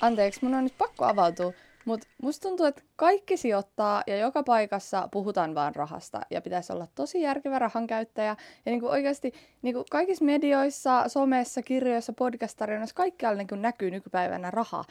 [0.00, 1.52] Anteeksi, mun on nyt pakko avautua,
[1.84, 6.86] mutta musta tuntuu, että kaikki sijoittaa ja joka paikassa puhutaan vaan rahasta ja pitäisi olla
[6.94, 8.36] tosi järkevä rahankäyttäjä.
[8.66, 9.32] Ja niin kuin oikeasti
[9.62, 14.84] niin kuin kaikissa medioissa, somessa, kirjoissa, podcast-tarjonnassa, kaikkialla niin kuin näkyy nykypäivänä raha.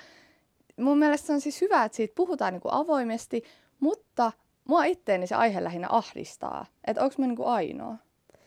[0.77, 3.43] Mun mielestä on siis hyvä, että siitä puhutaan niin kuin avoimesti,
[3.79, 4.31] mutta
[4.67, 6.65] mua itteeni se aihe lähinnä ahdistaa.
[6.87, 7.95] Että onko mä niin kuin ainoa?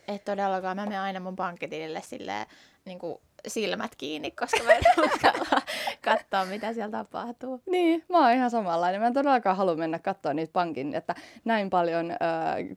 [0.09, 0.77] Et todellakaan.
[0.77, 2.47] Mä menen aina mun pankkitilille silleen,
[2.85, 5.63] niin kuin silmät kiinni, koska mä en uskalla
[6.05, 7.61] katsoa, mitä siellä tapahtuu.
[7.67, 9.01] Niin, mä oon ihan samanlainen.
[9.01, 11.15] Mä en todellakaan halua mennä katsoa niitä pankin, että
[11.45, 12.15] näin paljon ö,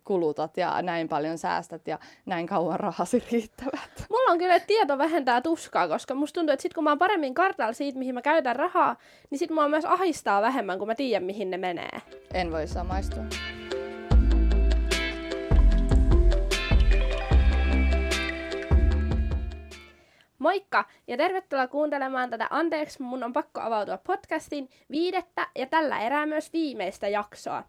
[0.04, 3.90] kulutat ja näin paljon säästät ja näin kauan rahasi riittävät.
[4.12, 7.00] Mulla on kyllä, että tieto vähentää tuskaa, koska musta tuntuu, että sit kun mä oon
[7.00, 8.96] paremmin kartalla siitä, mihin mä käytän rahaa,
[9.30, 12.02] niin sit mua myös ahistaa vähemmän, kun mä tiedän, mihin ne menee.
[12.34, 13.24] En voi samaistua.
[20.44, 26.26] Moikka ja tervetuloa kuuntelemaan tätä Anteeksi, mun on pakko avautua podcastin viidettä ja tällä erää
[26.26, 27.64] myös viimeistä jaksoa.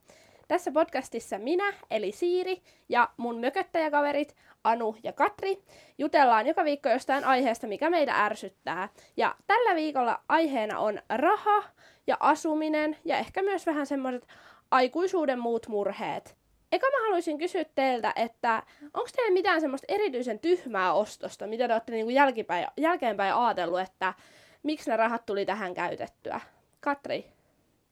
[0.49, 5.63] Tässä podcastissa minä, eli Siiri, ja mun mököttäjäkaverit Anu ja Katri
[5.99, 8.89] jutellaan joka viikko jostain aiheesta, mikä meitä ärsyttää.
[9.17, 11.63] Ja tällä viikolla aiheena on raha
[12.07, 14.27] ja asuminen ja ehkä myös vähän semmoiset
[14.71, 16.44] aikuisuuden muut murheet.
[16.75, 21.73] Eka mä haluaisin kysyä teiltä, että onko teillä mitään semmoista erityisen tyhmää ostosta, mitä te
[21.73, 24.15] olette niinku jälkipäin, jälkeenpäin ajatellut, että
[24.63, 26.41] miksi ne rahat tuli tähän käytettyä?
[26.81, 27.25] Katri?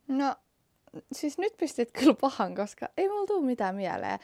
[0.09, 0.37] No,
[1.13, 4.19] siis nyt pistit kyllä pahan, koska ei mulla tule mitään mieleen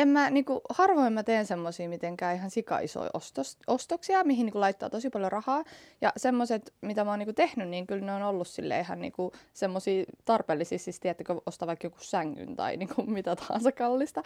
[0.00, 4.90] en mä, niinku, harvoin mä teen semmosia mitenkään ihan sikaisoja ostos, ostoksia, mihin niinku, laittaa
[4.90, 5.64] tosi paljon rahaa.
[6.00, 9.32] Ja semmoset, mitä mä oon niinku, tehnyt, niin kyllä ne on ollut sille ihan niinku,
[9.52, 14.22] semmosia tarpeellisia, siis tiedättekö, ostaa vaikka joku sängyn tai niinku, mitä tahansa kallista.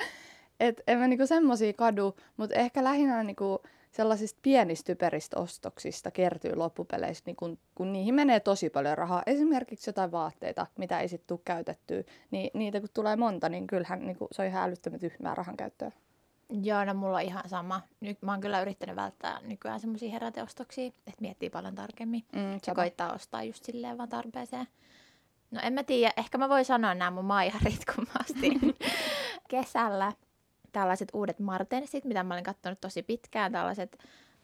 [0.60, 3.62] Et en mä niinku, semmosia kadu, mutta ehkä lähinnä niinku,
[3.94, 9.90] sellaisista pienistä typeristä ostoksista kertyy loppupeleissä, niin kun, kun niihin menee tosi paljon rahaa, esimerkiksi
[9.90, 14.16] jotain vaatteita, mitä ei sitten tule käytettyä, niin niitä kun tulee monta, niin kyllähän niin
[14.16, 15.90] kun, se on ihan älyttömän tyhmää rahan käyttöä.
[16.62, 17.80] Joo, no mulla on ihan sama.
[18.00, 22.74] Nyt mä oon kyllä yrittänyt välttää nykyään semmoisia heräteostoksia, että miettii paljon tarkemmin mm, ja
[22.74, 24.66] koittaa ostaa just silleen vaan tarpeeseen.
[25.50, 28.60] No en mä tiedä, ehkä mä voin sanoa nämä mun maiharit, kun mä ostin
[29.50, 30.12] kesällä
[30.74, 33.98] tällaiset uudet martensit, mitä mä olin katsonut tosi pitkään, tällaiset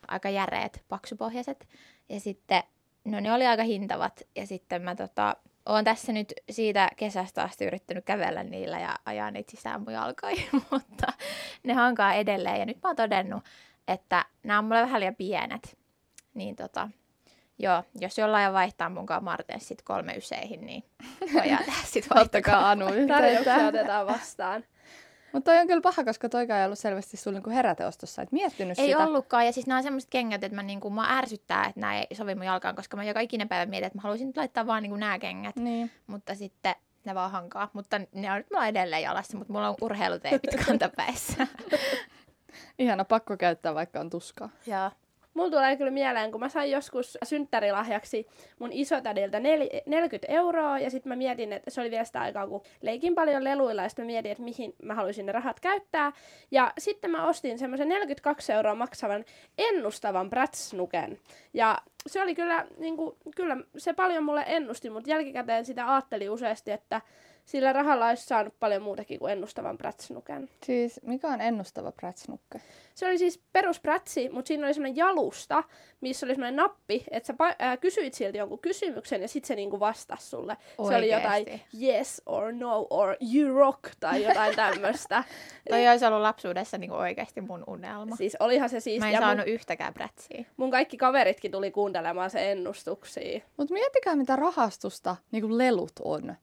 [0.09, 1.69] aika järeät, paksupohjaiset.
[2.09, 2.63] Ja sitten,
[3.05, 4.23] no ne oli aika hintavat.
[4.37, 5.37] Ja sitten mä tota,
[5.67, 10.49] oon tässä nyt siitä kesästä asti yrittänyt kävellä niillä ja ajaa niitä sisään mun jalkoihin,
[10.71, 11.13] mutta
[11.63, 12.61] ne hankaa edelleen.
[12.61, 13.45] Ja nyt mä oon todennut,
[13.89, 15.79] että nämä on mulle vähän liian pienet.
[16.35, 16.89] Niin tota,
[17.59, 20.85] joo, jos jollain vaihtaa mukaan Martenssit kolme yseihin, niin
[21.35, 24.65] voidaan tehdä sit Ottakaa Anu Tarjouksia otetaan vastaan.
[25.33, 28.79] Mutta toi on kyllä paha, koska toika ei ollut selvästi sulla niinku heräteostossa, et miettinyt
[28.79, 28.99] ei sitä.
[28.99, 31.99] Ei ollutkaan, ja siis nämä on semmoiset kengät, että mä niinku, mä ärsyttää, että nämä
[31.99, 34.67] ei sovi mun jalkaan, koska mä joka ikinen päivä mietin, että mä haluaisin nyt laittaa
[34.67, 35.57] vaan niinku nämä kengät.
[35.57, 35.91] Niin.
[36.07, 36.75] Mutta sitten
[37.05, 37.71] ne vaan hankaa.
[37.73, 41.47] Mutta ne on nyt mulla edelleen jalassa, mutta mulla on urheiluteipit kantapäissä.
[42.79, 44.49] Ihana pakko käyttää, vaikka on tuskaa.
[44.67, 44.91] Joo.
[45.35, 48.27] Mulla tulee kyllä mieleen, kun mä sain joskus synttärilahjaksi
[48.59, 52.47] mun isotädiltä nel- 40 euroa, ja sitten mä mietin, että se oli vielä sitä aikaa,
[52.47, 56.13] kun leikin paljon leluilla, ja sitten mä mietin, että mihin mä haluaisin ne rahat käyttää.
[56.51, 59.25] Ja sitten mä ostin semmoisen 42 euroa maksavan
[59.59, 61.19] ennustavan Bratsnuken.
[61.55, 66.29] Ja se oli kyllä, niin kuin, kyllä se paljon mulle ennusti, mutta jälkikäteen sitä ajatteli
[66.29, 67.01] useasti, että
[67.45, 70.49] sillä rahalla olisi saanut paljon muutakin kuin ennustavan prätsnuken.
[70.63, 72.61] Siis mikä on ennustava prätsnukke?
[72.95, 75.65] Se oli siis perusprätsi, mutta siinä oli semmoinen jalusta,
[76.01, 79.55] missä oli semmoinen nappi, että sä pa- äh, kysyit siltä jonkun kysymyksen ja sitten se
[79.55, 80.57] niinku vastasi sulle.
[80.79, 80.89] Oikeesti?
[80.89, 85.25] Se oli jotain yes or no or you rock tai jotain tämmöistä.
[85.69, 88.17] Toi olisi ollut lapsuudessa niinku oikeasti mun unelma.
[88.17, 89.01] Siis olihan se siis...
[89.01, 90.45] Mä en saanut mun, yhtäkään prätsiä.
[90.57, 93.41] Mun kaikki kaveritkin tuli kuuntelemaan se ennustuksia.
[93.57, 96.37] Mutta miettikää mitä rahastusta niinku lelut on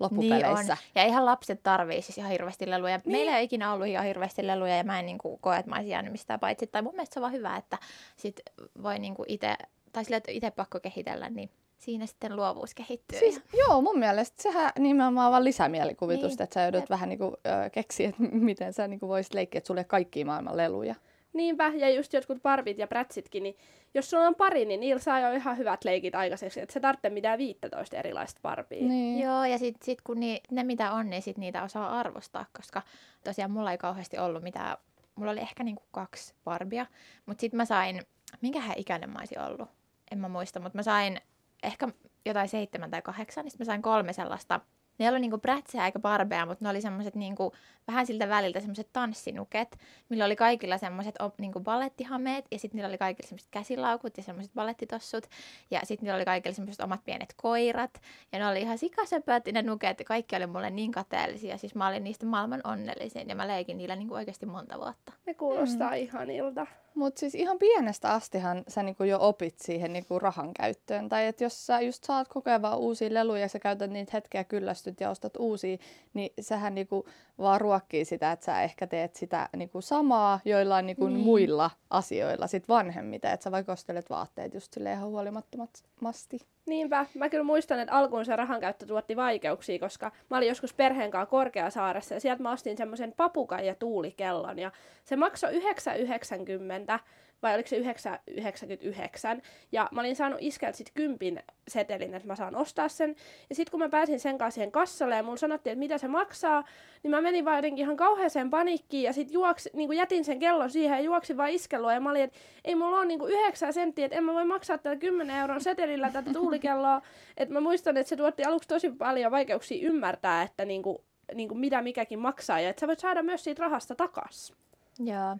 [0.00, 0.62] loppupeleissä.
[0.62, 0.76] Niin on.
[0.94, 2.96] Ja ihan lapset tarvii siis ihan hirveästi leluja.
[2.96, 3.12] Niin.
[3.12, 5.76] Meillä ei ikinä ollut ihan hirveästi leluja ja mä en niin kuin, koe, että mä
[5.76, 6.66] olisin jäänyt mistään paitsi.
[6.66, 7.78] Tai mun mielestä se on vaan hyvä, että
[8.16, 8.40] sit
[8.82, 9.56] voi niin kuin itse,
[9.92, 13.18] tai sille, että itse pakko kehitellä, niin siinä sitten luovuus kehittyy.
[13.18, 16.44] Siis, joo, mun mielestä sehän nimenomaan vaan lisämielikuvitusta, niin.
[16.44, 19.58] että sä joudut vähän niin kuin, ö, keksiä, että miten sä niin kuin voisit leikkiä,
[19.58, 20.94] että sulle kaikki maailman leluja.
[21.32, 23.56] Niinpä, ja just jotkut barbit ja prätsitkin, niin
[23.94, 27.10] jos sulla on pari, niin niillä saa jo ihan hyvät leikit aikaiseksi, että se tarvitsee
[27.10, 28.88] mitään 15 erilaista barbia.
[28.88, 29.20] Niin.
[29.20, 32.82] Joo, ja sitten sit kun ni, ne mitä on, niin sit niitä osaa arvostaa, koska
[33.24, 34.76] tosiaan mulla ei kauheasti ollut mitään,
[35.14, 36.86] mulla oli ehkä niinku kaksi barbia,
[37.26, 38.02] mutta sitten mä sain,
[38.40, 39.68] minkähän ikäinen mä olisin ollut,
[40.12, 41.20] en mä muista, mutta mä sain
[41.62, 41.88] ehkä
[42.26, 44.60] jotain seitsemän tai kahdeksan, niin mä sain kolme sellaista
[45.00, 47.52] Ne oli niinku prätsejä eikä barbeja, mutta ne oli semmoiset niinku,
[47.88, 52.98] vähän siltä väliltä semmoiset tanssinuket, millä oli kaikilla semmoiset niinku balettihameet ja sitten niillä oli
[52.98, 55.26] kaikilla semmoiset käsilaukut ja semmoiset balettitossut
[55.70, 58.00] ja sitten niillä oli kaikilla semmoiset omat pienet koirat
[58.32, 61.58] ja ne oli ihan sikasöpöt ne nuket ja kaikki oli mulle niin kateellisia.
[61.58, 65.12] Siis mä olin niistä maailman onnellisin ja mä leikin niillä niinku oikeasti monta vuotta.
[65.26, 65.96] Ne kuulostaa mm.
[65.96, 66.66] ihanilta.
[66.94, 71.08] Mutta siis ihan pienestä astihan sä niinku jo opit siihen niinku rahan käyttöön.
[71.08, 75.00] Tai että jos sä just saat kokea uusia leluja ja sä käytät niitä hetkeä kyllästyt
[75.00, 75.76] ja ostat uusia,
[76.14, 77.06] niin sehän niinku
[77.38, 81.20] vaan ruokkii sitä, että sä ehkä teet sitä niinku samaa joillain niinku niin.
[81.20, 83.32] muilla asioilla sit vanhemmita.
[83.32, 86.38] Että sä vaikka ostelet vaatteet just silleen ihan huolimattomasti.
[86.70, 87.06] Niinpä.
[87.14, 91.30] Mä kyllä muistan, että alkuun se rahankäyttö tuotti vaikeuksia, koska mä olin joskus perheen kanssa
[91.30, 94.70] Korkeasaaressa ja sieltä mä ostin semmoisen papukan ja tuulikellon ja
[95.04, 96.98] se maksoi 9,90
[97.42, 99.42] vai oliko se 9,99.
[99.72, 103.16] Ja mä olin saanut iskeltä sitten kympin setelin, että mä saan ostaa sen.
[103.48, 106.08] Ja sitten kun mä pääsin sen kanssa siihen kassalle ja mulla sanottiin, että mitä se
[106.08, 106.64] maksaa,
[107.02, 110.70] niin mä menin vaan jotenkin ihan kauheeseen panikkiin ja sitten juoksi, niin jätin sen kellon
[110.70, 111.92] siihen ja juoksin vaan iskelua.
[111.92, 114.78] Ja mä olin, että ei mulla ole niin 9 senttiä, että en mä voi maksaa
[114.78, 117.02] tällä 10 euron setelillä tätä tuulikelloa.
[117.36, 120.98] että mä muistan, että se tuotti aluksi tosi paljon vaikeuksia ymmärtää, että niin kuin,
[121.34, 124.54] niin kuin mitä mikäkin maksaa ja että sä voit saada myös siitä rahasta takas.
[124.98, 125.36] Joo.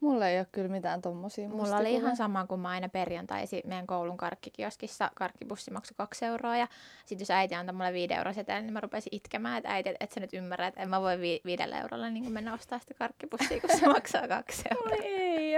[0.00, 3.86] Mulla ei ole kyllä mitään tommosia Mulla oli ihan sama kuin mä aina perjantaisin meidän
[3.86, 5.10] koulun karkkikioskissa.
[5.14, 6.68] Karkkibussi maksoi kaksi euroa ja
[7.04, 10.12] sitten jos äiti antoi mulle viiden euroa setelin, niin mä rupesin itkemään, että äiti, et
[10.12, 13.60] sä nyt ymmärrä, että en mä voi vi- viidellä eurolla niin mennä ostaa sitä karkkibussia,
[13.60, 14.96] kun se maksaa kaksi euroa.
[15.02, 15.54] ei.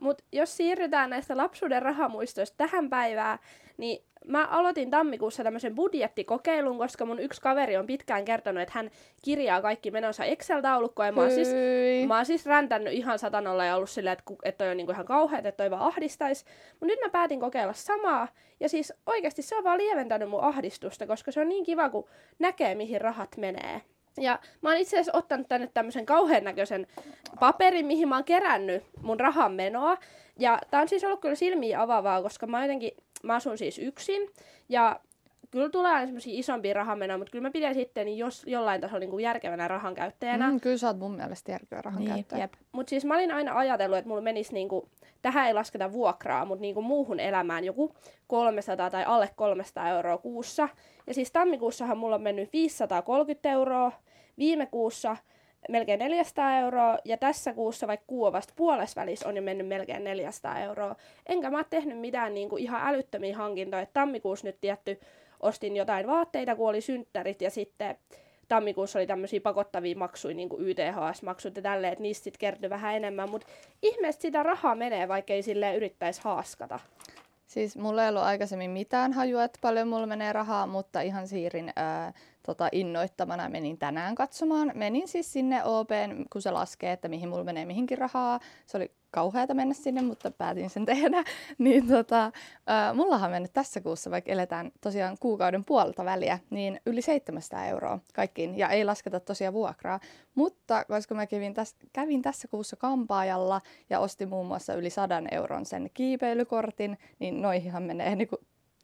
[0.00, 3.38] Mutta jos siirrytään näistä lapsuuden rahamuistoista tähän päivään,
[3.76, 8.90] niin mä aloitin tammikuussa tämmöisen budjettikokeilun, koska mun yksi kaveri on pitkään kertonut, että hän
[9.24, 11.06] kirjaa kaikki menonsa Excel-taulukkoon.
[11.06, 11.54] Ja mä oon, siis,
[12.08, 15.06] mä oon siis räntännyt ihan satanolla ja ollut silleen, että, että toi on niinku ihan
[15.06, 16.44] kauheat, että toi vaan ahdistaisi.
[16.70, 18.28] Mutta nyt mä päätin kokeilla samaa.
[18.60, 22.08] Ja siis oikeasti se on vaan lieventänyt mun ahdistusta, koska se on niin kiva, kun
[22.38, 23.82] näkee, mihin rahat menee.
[24.20, 26.86] Ja mä oon itse asiassa ottanut tänne tämmöisen kauhean näköisen
[27.40, 29.96] paperin, mihin mä oon kerännyt mun rahan menoa.
[30.38, 32.92] Ja tää on siis ollut kyllä silmiä avaavaa, koska mä jotenkin
[33.22, 34.30] mä asun siis yksin
[34.68, 35.00] ja
[35.52, 39.10] kyllä tulee aina semmoisia isompia rahamenoja, mutta kyllä mä pidän sitten jos jollain tasolla niin
[39.10, 40.50] kuin järkevänä rahan käyttäjänä.
[40.50, 42.48] Mm, kyllä sä oot mun mielestä järkevä rahan niin, käyttäjä.
[42.72, 44.88] Mutta siis mä olin aina ajatellut, että mulla menisi niin kuin,
[45.22, 47.94] tähän ei lasketa vuokraa, mutta niin kuin muuhun elämään joku
[48.26, 50.68] 300 tai alle 300 euroa kuussa.
[51.06, 53.92] Ja siis tammikuussahan mulla on mennyt 530 euroa,
[54.38, 55.16] viime kuussa
[55.68, 60.04] melkein 400 euroa, ja tässä kuussa, vaikka kuu on vasta puolesvälissä, on jo mennyt melkein
[60.04, 60.96] 400 euroa.
[61.26, 63.86] Enkä mä oon tehnyt mitään niin kuin ihan älyttömiä hankintoja.
[63.86, 65.00] Tammikuussa nyt tietty
[65.40, 67.96] ostin jotain vaatteita, kun oli synttärit, ja sitten
[68.48, 72.94] tammikuussa oli tämmöisiä pakottavia maksuja, niin kuin YTHS-maksut ja tälleen, että niistä sitten kertyi vähän
[72.94, 73.46] enemmän, mutta
[73.82, 76.80] ihmeesti sitä rahaa menee, vaikka ei silleen yrittäisi haaskata.
[77.46, 81.72] Siis mulla ei ollut aikaisemmin mitään hajua, että paljon mulla menee rahaa, mutta ihan siirin
[81.76, 84.72] ää, tota, innoittamana menin tänään katsomaan.
[84.74, 88.40] Menin siis sinne OPen, kun se laskee, että mihin mulla menee mihinkin rahaa.
[88.66, 91.24] Se oli kauheata mennä sinne, mutta päätin sen tehdä.
[91.58, 96.80] niin tota, äh, mullahan on mennyt tässä kuussa, vaikka eletään tosiaan kuukauden puolta väliä, niin
[96.86, 98.58] yli 700 euroa kaikkiin.
[98.58, 100.00] Ja ei lasketa tosiaan vuokraa.
[100.34, 103.60] Mutta koska mä kävin, täs, kävin tässä kuussa kampaajalla
[103.90, 108.28] ja ostin muun muassa yli 100 euron sen kiipeilykortin, niin noihinhan menee, niin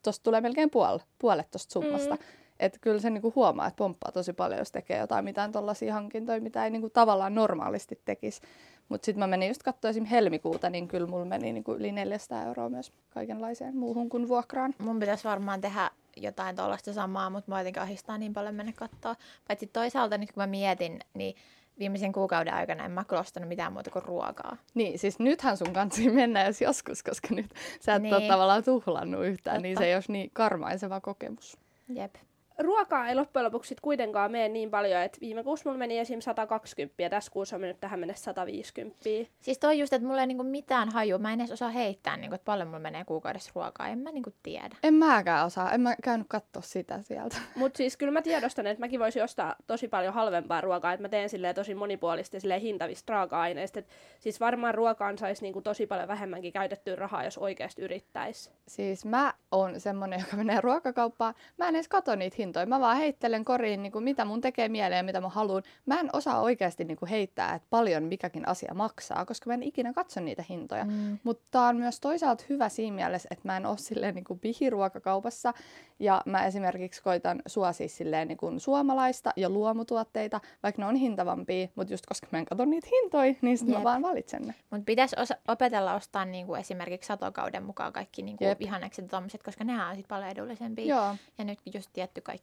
[0.02, 2.14] tuosta tulee melkein puol, puolet tuosta summasta.
[2.14, 2.20] Mm.
[2.60, 6.40] Että kyllä se niinku huomaa, että pomppaa tosi paljon, jos tekee jotain mitään tuollaisia hankintoja,
[6.40, 8.40] mitä ei niinku tavallaan normaalisti tekisi.
[8.88, 12.44] Mutta sitten mä menin just katsoa esimerkiksi helmikuuta, niin kyllä mulla meni niinku yli 400
[12.44, 14.74] euroa myös kaikenlaiseen muuhun kuin vuokraan.
[14.78, 19.16] Mun pitäisi varmaan tehdä jotain tuollaista samaa, mutta mä jotenkin ahistaa niin paljon mennä katsoa.
[19.48, 21.34] Paitsi toisaalta nyt kun mä mietin, niin
[21.78, 24.56] viimeisen kuukauden aikana en mä kyllä ostanut mitään muuta kuin ruokaa.
[24.74, 28.14] Niin, siis nythän sun kanssa mennä jos joskus, koska nyt sä et niin.
[28.14, 29.62] ole tavallaan tuhlannut yhtään, Totta.
[29.62, 31.56] niin se ei olisi niin karmaiseva kokemus.
[31.88, 32.14] Jep
[32.58, 36.20] ruokaa ei loppujen lopuksi kuitenkaan mene niin paljon, että viime kuussa mulla meni esim.
[36.20, 38.98] 120 ja tässä kuussa on mennyt tähän mennessä 150.
[39.40, 41.18] Siis toi just, että mulla ei niinku mitään haju.
[41.18, 43.88] Mä en edes osaa heittää, niinku, että paljon mulla menee kuukaudessa ruokaa.
[43.88, 44.76] En mä niinku tiedä.
[44.82, 45.72] En mäkään osaa.
[45.72, 47.36] En mä käynyt katsoa sitä sieltä.
[47.56, 50.92] Mut siis kyllä mä tiedostan, että mäkin voisin ostaa tosi paljon halvempaa ruokaa.
[50.92, 53.78] Että mä teen silleen tosi monipuolista ja silleen hintavista raaka-aineista.
[53.78, 53.88] Et
[54.20, 58.50] siis varmaan ruokaan saisi niinku tosi paljon vähemmänkin käytettyä rahaa, jos oikeasti yrittäisi.
[58.66, 61.34] Siis mä oon semmonen, joka menee ruokakauppaan.
[61.56, 62.47] Mä en edes katso niitä hintoja.
[62.66, 65.62] Mä vaan heittelen koriin, niin kuin mitä mun tekee mieleen ja mitä mä haluan.
[65.86, 69.62] Mä en osaa oikeasti niin kuin heittää, että paljon mikäkin asia maksaa, koska mä en
[69.62, 70.84] ikinä katso niitä hintoja.
[70.84, 71.18] Mm.
[71.24, 75.54] Mutta on myös toisaalta hyvä siinä mielessä, että mä en ole silleen niin kuin pihiruokakaupassa.
[76.00, 81.68] Ja mä esimerkiksi koitan suosia silleen niin kuin suomalaista ja luomutuotteita, vaikka ne on hintavampia,
[81.74, 84.54] mutta just koska mä en katso niitä hintoja, niin sitten mä vaan valitsen ne.
[84.70, 89.08] Mutta pitäisi osa- opetella ostaa niin kuin esimerkiksi satokauden mukaan kaikki niin kuin vihannekset ja
[89.08, 90.86] tommoset, koska nehän on sitten paljon edullisempia.
[90.86, 91.16] Joo.
[91.38, 92.37] Ja nyt just tietty kaikki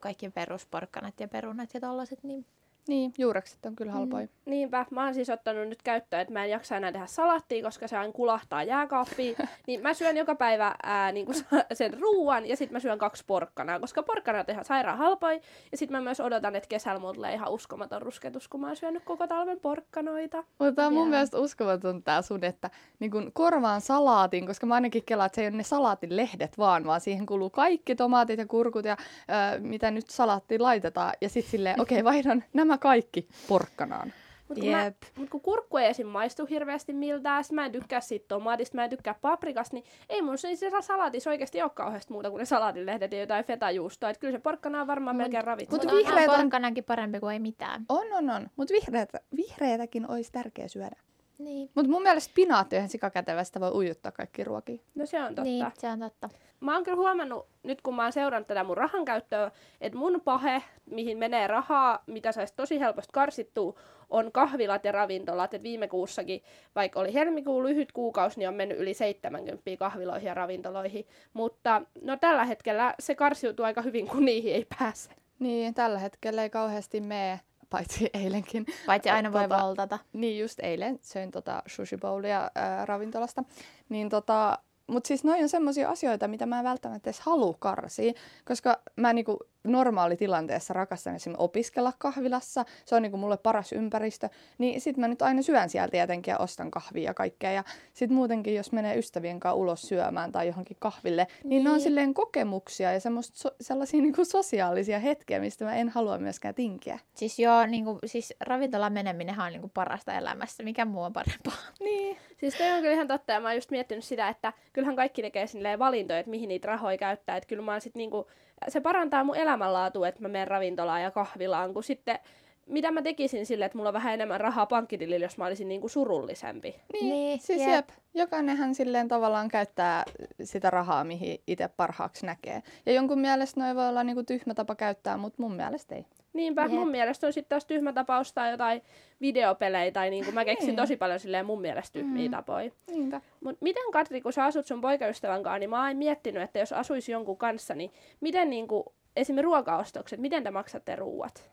[0.00, 2.46] kaikki perusporkkanat ja perunat ja tollaset, niin
[2.88, 4.24] Niin, juurekset on kyllä halpoja.
[4.24, 4.30] Mm.
[4.44, 7.88] Niinpä, mä oon siis ottanut nyt käyttöön, että mä en jaksa enää tehdä salattia, koska
[7.88, 9.36] se aina kulahtaa jääkaappiin.
[9.66, 11.26] niin mä syön joka päivä ää, niin
[11.72, 15.40] sen ruuan ja sitten mä syön kaksi porkkanaa, koska porkkanat on ihan sairaan halpoja.
[15.72, 18.76] Ja sitten mä myös odotan, että kesällä mulla tulee ihan uskomaton rusketus, kun mä oon
[18.76, 20.44] syönyt koko talven porkkanoita.
[20.58, 24.74] Mutta tää on mun mielestä uskomaton tää sun, että niin kun korvaan salaatin, koska mä
[24.74, 28.38] ainakin kelaan, että se ei ole ne salaatin lehdet vaan, vaan siihen kuuluu kaikki tomaatit
[28.38, 31.12] ja kurkut ja ö, mitä nyt salaattiin laitetaan.
[31.20, 34.12] Ja sitten silleen, okei, okay, vaihdan nämä kaikki porkkanaan.
[34.48, 34.96] Mutta kun, Jep.
[35.16, 36.06] mut kun kurkku ei esim.
[36.06, 40.38] maistu hirveästi miltään, mä en tykkää siitä tomaatista, mä en tykkää paprikasta, niin ei mun
[40.38, 44.10] se se salaatissa oikeasti ole kauheasti muuta kuin ne salaatinlehdet ja jotain fetajuustoa.
[44.10, 47.20] Että kyllä se porkkana on varmaan Mut- melkein mut mutta vihreät vihreät on- porkkanankin parempi
[47.20, 47.84] kuin ei mitään.
[47.88, 48.50] On, on, on.
[48.56, 50.96] Mutta vihreätä, vihreätäkin olisi tärkeä syödä.
[51.40, 51.70] Niin.
[51.74, 54.78] Mutta mun mielestä spinaatti on ihan sikakätevästä, voi ujuttaa kaikki ruokia.
[54.94, 55.42] No se on totta.
[55.42, 56.28] Niin, se on totta.
[56.60, 60.20] Mä oon kyllä huomannut, nyt kun mä oon seurannut tätä mun rahan käyttöä, että mun
[60.24, 63.74] pahe, mihin menee rahaa, mitä saisi tosi helposti karsittua,
[64.10, 65.54] on kahvilat ja ravintolat.
[65.54, 66.42] Et viime kuussakin,
[66.74, 71.06] vaikka oli helmikuun lyhyt kuukausi, niin on mennyt yli 70 kahviloihin ja ravintoloihin.
[71.32, 75.10] Mutta no tällä hetkellä se karsiutuu aika hyvin, kun niihin ei pääse.
[75.38, 77.40] Niin, tällä hetkellä ei kauheasti mene,
[77.70, 78.66] paitsi eilenkin.
[78.86, 79.98] Paitsi aina voi Tota, valtata.
[80.12, 83.44] Niin just eilen söin tota sushi bowlia ää, ravintolasta.
[83.88, 88.12] Niin tota, mutta siis noin on semmoisia asioita, mitä mä en välttämättä edes halua karsia,
[88.44, 92.64] koska mä niinku normaalitilanteessa rakastan esimerkiksi opiskella kahvilassa.
[92.84, 94.28] Se on niinku mulle paras ympäristö.
[94.58, 97.52] Niin sit mä nyt aina syön sieltä tietenkin ja ostan kahvia ja kaikkea.
[97.52, 101.64] Ja sit muutenkin, jos menee ystävien kanssa ulos syömään tai johonkin kahville, niin, niin.
[101.64, 101.82] ne on Niin.
[101.84, 106.98] silleen kokemuksia ja semmoista so- sellaisia niinku sosiaalisia hetkiä, mistä mä en halua myöskään tinkiä.
[107.14, 110.62] Siis joo, niin kuin, siis ravintolan meneminenhän on niin kuin parasta elämässä.
[110.62, 111.54] Mikä muu on parempaa?
[111.80, 112.16] Niin.
[112.36, 115.22] Siis toi on kyllä ihan totta, ja mä oon just miettinyt sitä, että kyllähän kaikki
[115.22, 115.46] tekee
[115.78, 117.36] valintoja, että mihin niitä rahoja käyttää.
[117.36, 118.26] Että kyllä mä oon sit niinku,
[118.68, 122.18] se parantaa mun elämänlaatua, että mä menen ravintolaan ja kahvilaan, kun sitten
[122.66, 125.88] mitä mä tekisin sille, että mulla on vähän enemmän rahaa pankkitilillä, jos mä olisin niinku
[125.88, 126.80] surullisempi.
[126.92, 127.70] Niin, Niin, siis jep.
[127.70, 127.88] jep.
[128.14, 130.04] Jokainenhan silleen tavallaan käyttää
[130.44, 132.62] sitä rahaa, mihin itse parhaaksi näkee.
[132.86, 136.06] Ja jonkun mielestä noin voi olla niinku tyhmä tapa käyttää, mutta mun mielestä ei.
[136.32, 136.70] Niinpä, Jep.
[136.72, 138.82] mun mielestä on sitten taas tyhmä tapa ostaa jotain
[139.20, 140.76] videopelejä, tai niinku mä keksin Niin.
[140.76, 142.30] tosi paljon silleen mun mielestä tyhmiä Mm.
[142.30, 142.70] tapoja.
[142.90, 143.20] Niinpä.
[143.44, 146.72] Mut miten Katri, kun sä asut sun poikaystävän kanssa, niin mä oon miettinyt, että jos
[146.72, 151.50] asuisi jonkun kanssa, niin miten niinku, esimerkiksi ruokaostokset, miten te maksatte ruuat?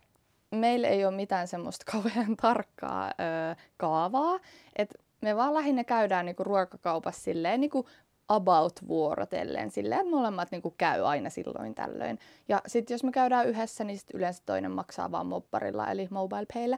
[0.51, 4.39] Meillä ei ole mitään semmoista kauhean tarkkaa ö, kaavaa.
[4.75, 7.87] Et me vaan lähinnä käydään niinku ruokakaupassa silleen niinku
[8.29, 12.19] about vuorotellen silleen, että molemmat niinku käy aina silloin tällöin.
[12.47, 16.45] Ja sitten jos me käydään yhdessä, niin sit yleensä toinen maksaa vaan mobbarilla eli mobile
[16.53, 16.77] payllä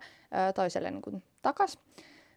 [0.55, 1.79] toiselle niinku takas.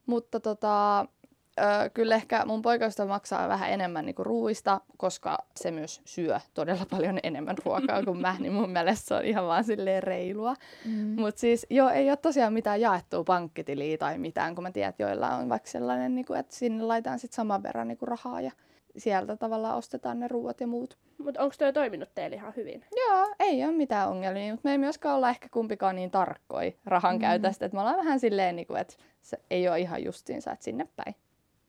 [0.07, 6.01] Mutta tota, ö, kyllä ehkä mun poikaystävä maksaa vähän enemmän niinku ruuista, koska se myös
[6.05, 10.03] syö todella paljon enemmän ruokaa kuin mä, niin mun mielestä se on ihan vaan silleen
[10.03, 10.55] reilua.
[10.85, 11.21] Mm.
[11.21, 15.03] Mutta siis joo, ei ole tosiaan mitään jaettua pankkitiliä tai mitään, kun mä tiedän, että
[15.03, 18.41] joilla on vaikka sellainen, niin kuin, että sinne laitetaan sitten saman verran niin kuin rahaa
[18.41, 18.53] ja
[18.97, 20.99] sieltä tavallaan ostetaan ne ruuat ja muut.
[21.19, 22.85] Mutta onko toi toiminut teille ihan hyvin?
[22.97, 27.15] Joo, ei ole mitään ongelmia, mutta me ei myöskään olla ehkä kumpikaan niin tarkkoja rahan
[27.17, 27.21] Mm.
[27.21, 30.65] käytöstä, että me ollaan vähän silleen, niin kuin, että se ei ole ihan justiinsa, että
[30.65, 31.15] sinne päin.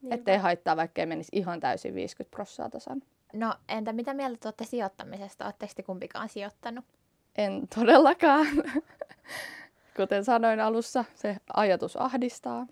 [0.01, 0.15] Niinpä.
[0.15, 3.01] Ettei haittaa, vaikka ei menisi ihan täysin 50 prossaa tasan.
[3.34, 5.46] No entä mitä mieltä te olette sijoittamisesta?
[5.46, 6.86] Oletteko te kumpikaan sijoittanut?
[7.38, 8.48] En todellakaan.
[9.98, 12.68] Kuten sanoin alussa, se ajatus ahdistaa.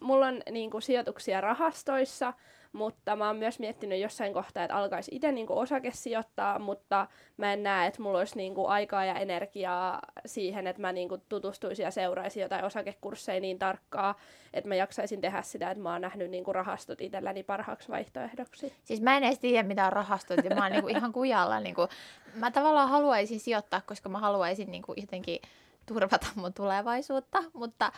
[0.00, 2.32] Mulla on niinku, sijoituksia rahastoissa,
[2.76, 7.06] mutta mä oon myös miettinyt jossain kohtaa, että alkaisi itse niinku, osakesijoittaa, mutta
[7.36, 11.84] mä en näe, että mulla olisi niinku, aikaa ja energiaa siihen, että mä niinku, tutustuisin
[11.84, 14.14] ja seuraisin jotain osakekursseja niin tarkkaa,
[14.52, 18.72] että mä jaksaisin tehdä sitä, että mä oon nähnyt niinku, rahastot itselläni parhaaksi vaihtoehdoksi.
[18.84, 21.60] Siis mä en edes tiedä, mitä on rahastot, ja mä oon niinku ihan kujalla.
[21.60, 21.88] Niinku,
[22.34, 25.38] mä tavallaan haluaisin sijoittaa, koska mä haluaisin niinku jotenkin
[25.86, 27.92] turvata mun tulevaisuutta, mutta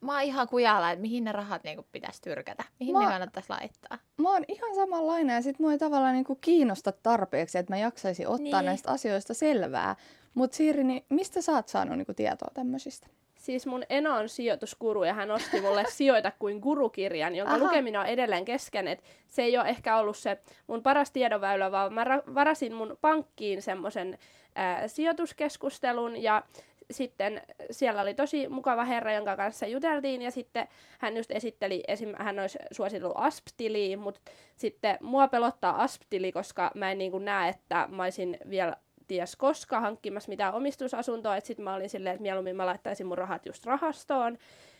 [0.00, 2.64] mä oon ihan kujalla, että mihin ne rahat niinku pitäisi tyrkätä.
[2.80, 3.98] Mihin Mä- ne kannattaisi laittaa.
[4.22, 8.28] Mä oon ihan samanlainen ja sit mua ei tavallaan niinku kiinnosta tarpeeksi, että mä jaksaisin
[8.28, 8.64] ottaa Niin.
[8.66, 9.96] näistä asioista selvää.
[10.34, 13.06] Mut Siiri, niin mistä sä oot saanut niinku tietoa tämmöisistä?
[13.38, 17.64] Siis mun eno on sijoituskuru ja hän osti mulle Sijoita kuin gurukirjan, jonka Aha.
[17.64, 18.88] lukeminen on edelleen kesken.
[18.88, 22.98] Et se ei ole ehkä ollut se mun paras tiedonväylä, vaan mä ra- varasin mun
[23.00, 24.18] pankkiin semmoisen
[24.86, 26.42] sijoituskeskustelun ja
[26.90, 30.68] sitten siellä oli tosi mukava herra, jonka kanssa juteltiin ja sitten
[30.98, 32.14] hän just esitteli, esim.
[32.18, 34.20] hän olisi suositellut ASP-tiliä, mutta
[34.56, 38.76] sitten mua pelottaa ASP-tili, koska mä en niin kuin näe, että mä olisin vielä
[39.08, 43.18] ties koska hankkimassa mitään omistusasuntoa, että sitten mä olin silleen, että mieluummin mä laittaisin mun
[43.18, 44.38] rahat just rahastoon,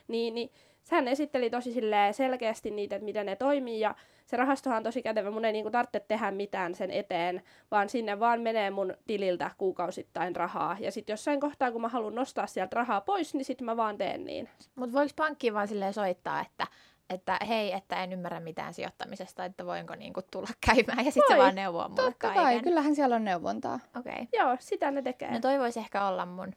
[0.08, 0.50] niin, niin
[0.84, 1.74] sehän esitteli tosi
[2.12, 3.94] selkeästi niitä, että miten ne toimii ja
[4.26, 5.30] se rahastohan on tosi kätevä.
[5.30, 10.36] Mun ei niinku tarvitse tehdä mitään sen eteen, vaan sinne vaan menee mun tililtä kuukausittain
[10.36, 10.76] rahaa.
[10.80, 13.98] Ja sitten jossain kohtaa, kun mä haluan nostaa sieltä rahaa pois, niin sitten mä vaan
[13.98, 14.48] teen niin.
[14.74, 16.66] Mutta voiko pankki vaan silleen soittaa, että
[17.10, 21.42] että hei, että en ymmärrä mitään sijoittamisesta, että voinko niinku tulla käymään ja sitten se
[21.42, 22.42] vaan neuvoo mulle Totta kaiken.
[22.42, 23.80] kai, kyllähän siellä on neuvontaa.
[23.98, 24.12] Okei.
[24.12, 24.26] Okay.
[24.32, 25.30] Joo, sitä ne tekee.
[25.30, 26.52] No toi voisi ehkä olla mun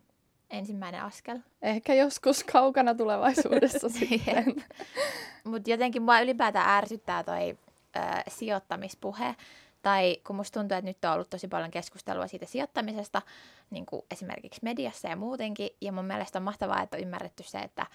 [0.52, 1.40] ensimmäinen askel.
[1.62, 4.56] Ehkä joskus kaukana tulevaisuudessa sitten.
[5.44, 7.58] Mutta jotenkin mua ylipäätään ärsyttää toi
[7.96, 9.36] ö, sijoittamispuhe.
[9.82, 13.22] Tai kun musta tuntuu, että nyt on ollut tosi paljon keskustelua siitä sijoittamisesta,
[13.70, 15.70] niin kuin esimerkiksi mediassa ja muutenkin.
[15.82, 17.86] Ja mun mielestä on mahtavaa, että on ymmärretty se, että,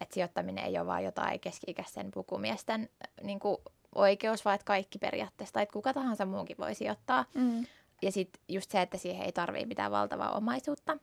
[0.00, 2.88] että sijoittaminen ei ole vain jotain keski-ikäisten pukumiesten
[3.22, 3.56] niin kuin
[3.94, 7.24] oikeus, vaan että kaikki periaatteessa, tai että kuka tahansa muukin voi sijoittaa.
[7.34, 7.66] Mm.
[8.02, 10.98] Ja sitten just se, että siihen ei tarvitse mitään valtavaa omaisuutta.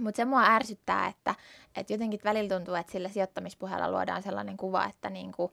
[0.00, 1.34] Mutta se mua ärsyttää, että,
[1.76, 5.50] että jotenkin välillä tuntuu, että sillä sijoittamispuheella luodaan sellainen kuva, että niinku,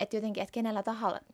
[0.00, 0.82] että jotenkin, että kenellä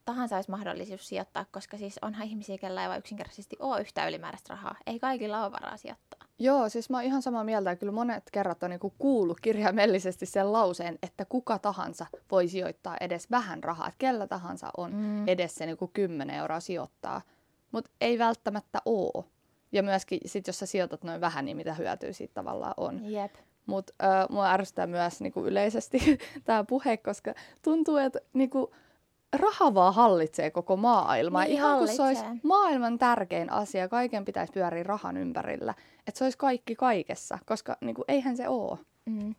[0.04, 4.54] tahansa olisi mahdollisuus sijoittaa, koska siis onhan ihmisiä, kellä ei vaan yksinkertaisesti ole yhtä ylimääräistä
[4.54, 4.76] rahaa.
[4.86, 6.28] Ei kaikilla ole varaa sijoittaa.
[6.38, 7.70] Joo, siis mä oon ihan samaa mieltä.
[7.70, 12.96] Ja kyllä monet kerrat on niinku kuullut kirjaimellisesti sen lauseen, että kuka tahansa voi sijoittaa
[13.00, 13.88] edes vähän rahaa.
[13.88, 15.28] Että kellä tahansa on mm.
[15.28, 17.22] edes se niinku 10 euroa sijoittaa.
[17.72, 19.24] Mutta ei välttämättä oo.
[19.74, 23.12] Ja myöskin sit, jos sä sijoitat noin vähän, niin mitä hyötyä siitä tavallaan on.
[23.12, 23.34] Jep.
[23.66, 28.74] Mutta äh, mua ärsyttää myös niinku yleisesti tämä puhe, koska tuntuu, että niinku,
[29.32, 31.44] raha vaan hallitsee koko maailmaa.
[31.44, 35.74] Niin Ihan kuin se olisi maailman tärkein asia, kaiken pitäisi pyöriä rahan ympärillä.
[36.06, 38.78] Että se olisi kaikki kaikessa, koska niinku, eihän se ole.
[39.06, 39.34] Mm.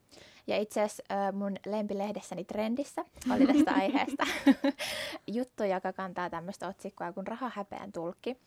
[0.47, 4.23] Ja itse asiassa mun lempilehdessäni Trendissä oli tästä aiheesta
[5.37, 8.37] juttu, joka kantaa tämmöistä otsikkoa kuin Raha häpeän tulkki.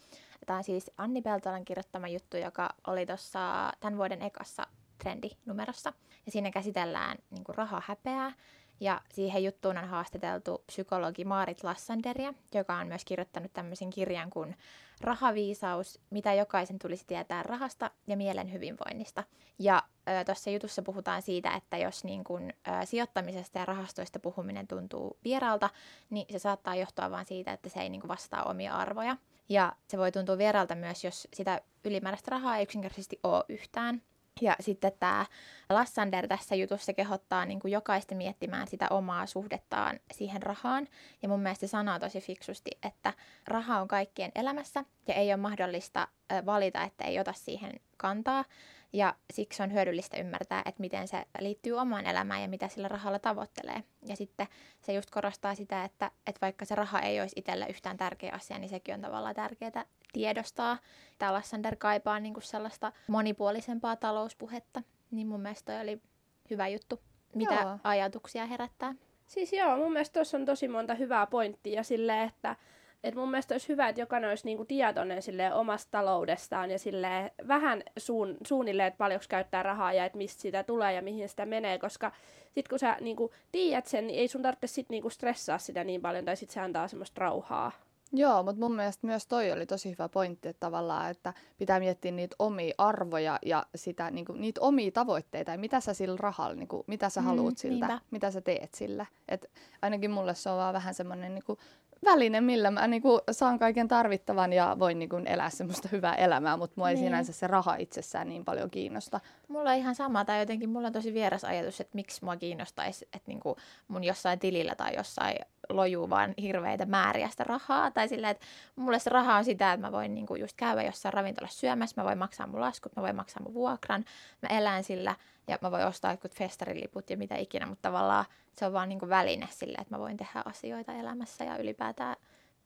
[0.46, 4.66] Tämä on siis Anni Peltolan kirjoittama juttu, joka oli tuossa tämän vuoden ekassa
[4.98, 5.92] trendinumerossa.
[6.26, 8.32] Ja siinä käsitellään niin kuin raha häpeää.
[8.80, 14.56] Ja siihen juttuun on haastateltu psykologi Maarit Lassanderia, joka on myös kirjoittanut tämmöisen kirjan kuin
[15.00, 19.24] Rahaviisaus, mitä jokaisen tulisi tietää rahasta ja mielen hyvinvoinnista.
[19.58, 19.82] Ja
[20.26, 25.70] tuossa jutussa puhutaan siitä, että jos niin kun, ö, sijoittamisesta ja rahastoista puhuminen tuntuu vieraalta,
[26.10, 29.16] niin se saattaa johtua vain siitä, että se ei niin vastaa omia arvoja.
[29.48, 34.02] Ja se voi tuntua vieraalta myös, jos sitä ylimääräistä rahaa ei yksinkertaisesti ole yhtään.
[34.40, 35.26] Ja sitten tämä
[35.70, 40.88] Lassander tässä jutussa kehottaa niin kuin jokaista miettimään sitä omaa suhdettaan siihen rahaan.
[41.22, 43.12] Ja mun mielestä se sanoo tosi fiksusti, että
[43.46, 46.08] raha on kaikkien elämässä ja ei ole mahdollista
[46.46, 48.44] valita, että ei ota siihen kantaa.
[48.92, 53.18] Ja siksi on hyödyllistä ymmärtää, että miten se liittyy omaan elämään ja mitä sillä rahalla
[53.18, 53.82] tavoittelee.
[54.06, 54.46] Ja sitten
[54.80, 58.58] se just korostaa sitä, että, että vaikka se raha ei olisi itsellä yhtään tärkeä asia,
[58.58, 60.78] niin sekin on tavallaan tärkeää tiedostaa.
[61.18, 64.82] Tämä Lassander kaipaa niin kuin sellaista monipuolisempaa talouspuhetta.
[65.10, 66.02] Niin mun mielestä toi oli
[66.50, 67.00] hyvä juttu.
[67.34, 67.78] Mitä joo.
[67.84, 68.94] ajatuksia herättää?
[69.26, 72.56] Siis joo, mun mielestä tuossa on tosi monta hyvää pointtia silleen, että
[73.04, 77.32] et mun mielestä olisi hyvä, että jokainen olisi niinku tietoinen sille omasta taloudestaan ja sille
[77.48, 81.46] vähän suun, suunnilleen, että paljonko käyttää rahaa ja että mistä sitä tulee ja mihin sitä
[81.46, 82.12] menee, koska
[82.44, 86.02] sitten kun sä niinku tiedät sen, niin ei sun tarvitse sit niinku stressaa sitä niin
[86.02, 87.72] paljon tai sitten se antaa semmoista rauhaa.
[88.12, 92.12] Joo, mutta mun mielestä myös toi oli tosi hyvä pointti, että tavallaan, että pitää miettiä
[92.12, 96.84] niitä omia arvoja ja sitä, niinku, niitä omia tavoitteita ja mitä sä sillä rahalla, niinku,
[96.86, 98.04] mitä sä mm, haluat siltä, niinpä.
[98.10, 99.06] mitä sä teet sillä.
[99.28, 99.50] Et
[99.82, 101.58] ainakin mulle se on vaan vähän semmoinen niinku,
[102.04, 106.14] väline, millä mä niin kuin, saan kaiken tarvittavan ja voin niin kuin, elää semmoista hyvää
[106.14, 107.04] elämää, mutta mua ei niin.
[107.04, 109.20] sinänsä se raha itsessään niin paljon kiinnosta.
[109.48, 113.04] Mulla on ihan sama, tai jotenkin mulla on tosi vieras ajatus, että miksi mua kiinnostaisi,
[113.04, 113.56] että niin kuin
[113.88, 115.36] mun jossain tilillä tai jossain
[115.68, 117.90] lojuu vaan hirveitä määriä sitä rahaa.
[117.90, 120.82] Tai silleen, että mulle se raha on sitä, että mä voin niin kuin just käydä
[120.82, 124.04] jossain ravintolassa syömässä, mä voin maksaa mun laskut, mä voin maksaa mun vuokran,
[124.42, 125.14] mä elän sillä
[125.48, 128.24] ja mä voin ostaa jotkut festariliput ja mitä ikinä, mutta tavallaan
[128.56, 132.16] se on vaan niin kuin väline sille, että mä voin tehdä asioita elämässä ja ylipäätään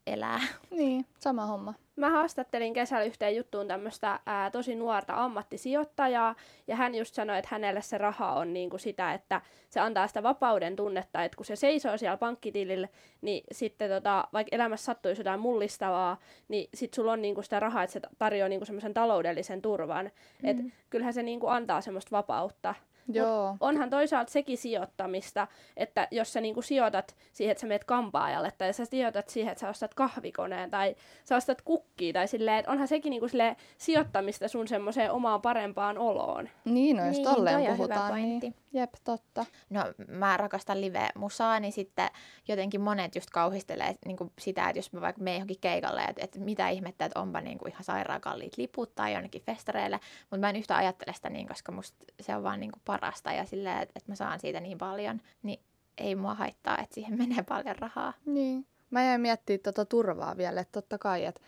[0.06, 0.40] elää.
[0.70, 1.74] Niin, sama homma.
[1.96, 4.20] Mä haastattelin kesällä yhteen juttuun tämmöistä
[4.52, 6.34] tosi nuorta ammattisijoittajaa,
[6.66, 10.22] ja hän just sanoi, että hänelle se raha on niinku sitä, että se antaa sitä
[10.22, 12.88] vapauden tunnetta, että kun se seisoo siellä pankkitilillä,
[13.20, 17.82] niin sitten tota, vaikka elämässä sattuisi jotain mullistavaa, niin sit sulla on niinku sitä rahaa,
[17.82, 20.10] että se tarjoaa niinku semmoisen taloudellisen turvan.
[20.42, 20.48] Mm.
[20.48, 20.56] Et
[20.90, 22.74] kyllähän se niinku antaa semmoista vapautta.
[23.08, 23.56] Joo.
[23.60, 28.72] onhan toisaalta sekin sijoittamista, että jos sä niinku sijoitat siihen, että sä meet kampaajalle, tai
[28.72, 32.88] sä sijoitat siihen, että sä ostat kahvikoneen, tai sä ostat kukkia, tai silleen, että onhan
[32.88, 36.48] sekin niinku silleen sijoittamista sun semmoiseen omaan parempaan oloon.
[36.64, 39.46] Niin, no jos niin, tolleen puhutaan, niin jep, totta.
[39.70, 42.08] No mä rakastan live-musaa, niin sitten
[42.48, 46.24] jotenkin monet just kauhistelee niin kuin sitä, että jos mä vaikka menen johonkin keikalle, että,
[46.24, 50.38] että mitä ihmettä, että onpa niin kuin ihan sairaan kalliit liput tai jonnekin festareille, mutta
[50.38, 53.44] mä en yhtään ajattele sitä niin, koska musta se on vaan niin kuin parasta ja
[53.44, 55.60] silleen, että, että mä saan siitä niin paljon, niin
[55.98, 58.12] ei mua haittaa, että siihen menee paljon rahaa.
[58.26, 58.66] Niin.
[58.90, 61.40] Mä jäin miettimään tuota turvaa vielä, että totta kai, että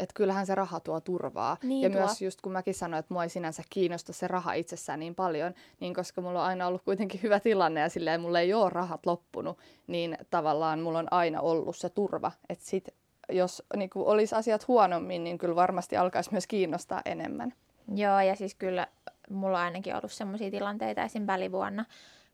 [0.00, 1.56] et kyllähän se raha tuo turvaa.
[1.62, 2.00] Niin ja tuo.
[2.00, 5.54] myös just kun mäkin sanoin, että mua ei sinänsä kiinnosta se raha itsessään niin paljon,
[5.80, 9.06] niin koska mulla on aina ollut kuitenkin hyvä tilanne ja silleen mulla ei ole rahat
[9.06, 12.32] loppunut, niin tavallaan mulla on aina ollut se turva.
[12.48, 12.88] Että sit
[13.28, 17.54] jos niin olisi asiat huonommin, niin kyllä varmasti alkaisi myös kiinnostaa enemmän.
[17.94, 18.86] Joo, ja siis kyllä
[19.30, 21.26] mulla on ainakin ollut sellaisia tilanteita esim.
[21.26, 21.84] välivuonna,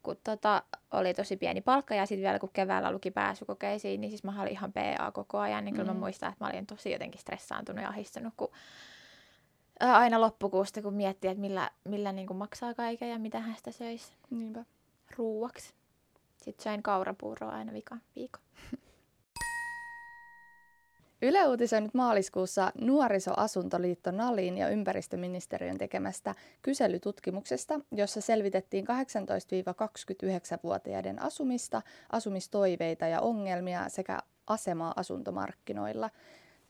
[0.02, 4.24] kun tota, oli tosi pieni palkka ja sitten vielä kun keväällä luki pääsykokeisiin, niin siis
[4.24, 5.98] mä olin ihan PA koko ajan, niin kyllä mä Mm.
[6.00, 8.48] muistan, että mä olin tosi jotenkin stressaantunut ja ahdistunut, kun
[9.80, 13.70] aina loppukuusta, kun miettii, että millä, millä niin kuin maksaa kaiken ja mitä hän sitä
[13.70, 14.64] söisi Niinpä.
[15.16, 15.74] ruuaksi.
[16.42, 18.42] Sitten söin kaurapuuroa aina vika viikon.
[21.22, 33.06] Yle uutisoi nyt maaliskuussa Nuorisoasuntoliitto NALin ja ympäristöministeriön tekemästä kyselytutkimuksesta, jossa selvitettiin 18-29-vuotiaiden asumista, asumistoiveita
[33.06, 36.10] ja ongelmia sekä asemaa asuntomarkkinoilla.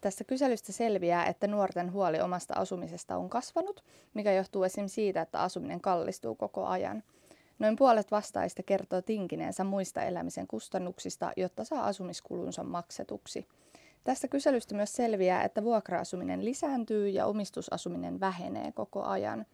[0.00, 3.84] Tästä kyselystä selviää, että nuorten huoli omasta asumisesta on kasvanut,
[4.14, 4.88] mikä johtuu esim.
[4.88, 7.02] siitä, että asuminen kallistuu koko ajan.
[7.58, 13.46] Noin puolet vastaajista kertoo tinkineensä muista elämisen kustannuksista, jotta saa asumiskulunsa maksetuksi.
[14.04, 19.46] Tästä kyselystä myös selviää, että vuokra-asuminen lisääntyy ja omistusasuminen vähenee koko ajan.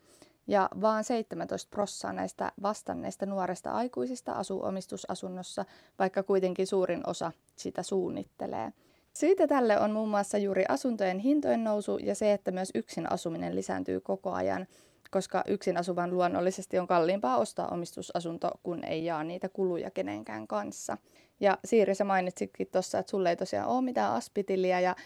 [0.47, 5.65] Ja vaan 17 prossaa näistä vastanneista nuoresta aikuisista asuu omistusasunnossa,
[5.99, 8.73] vaikka kuitenkin suurin osa sitä suunnittelee.
[9.13, 13.55] Syitä tälle on muun muassa juuri asuntojen hintojen nousu ja se, että myös yksin asuminen
[13.55, 14.67] lisääntyy koko ajan,
[15.11, 20.97] koska yksin asuvan luonnollisesti on kalliimpaa ostaa omistusasunto, kun ei jaa niitä kuluja kenenkään kanssa.
[21.41, 24.97] Ja Siiri, sä mainitsitkin tuossa, että sulle ei tosiaan ole mitään aspitiliä ja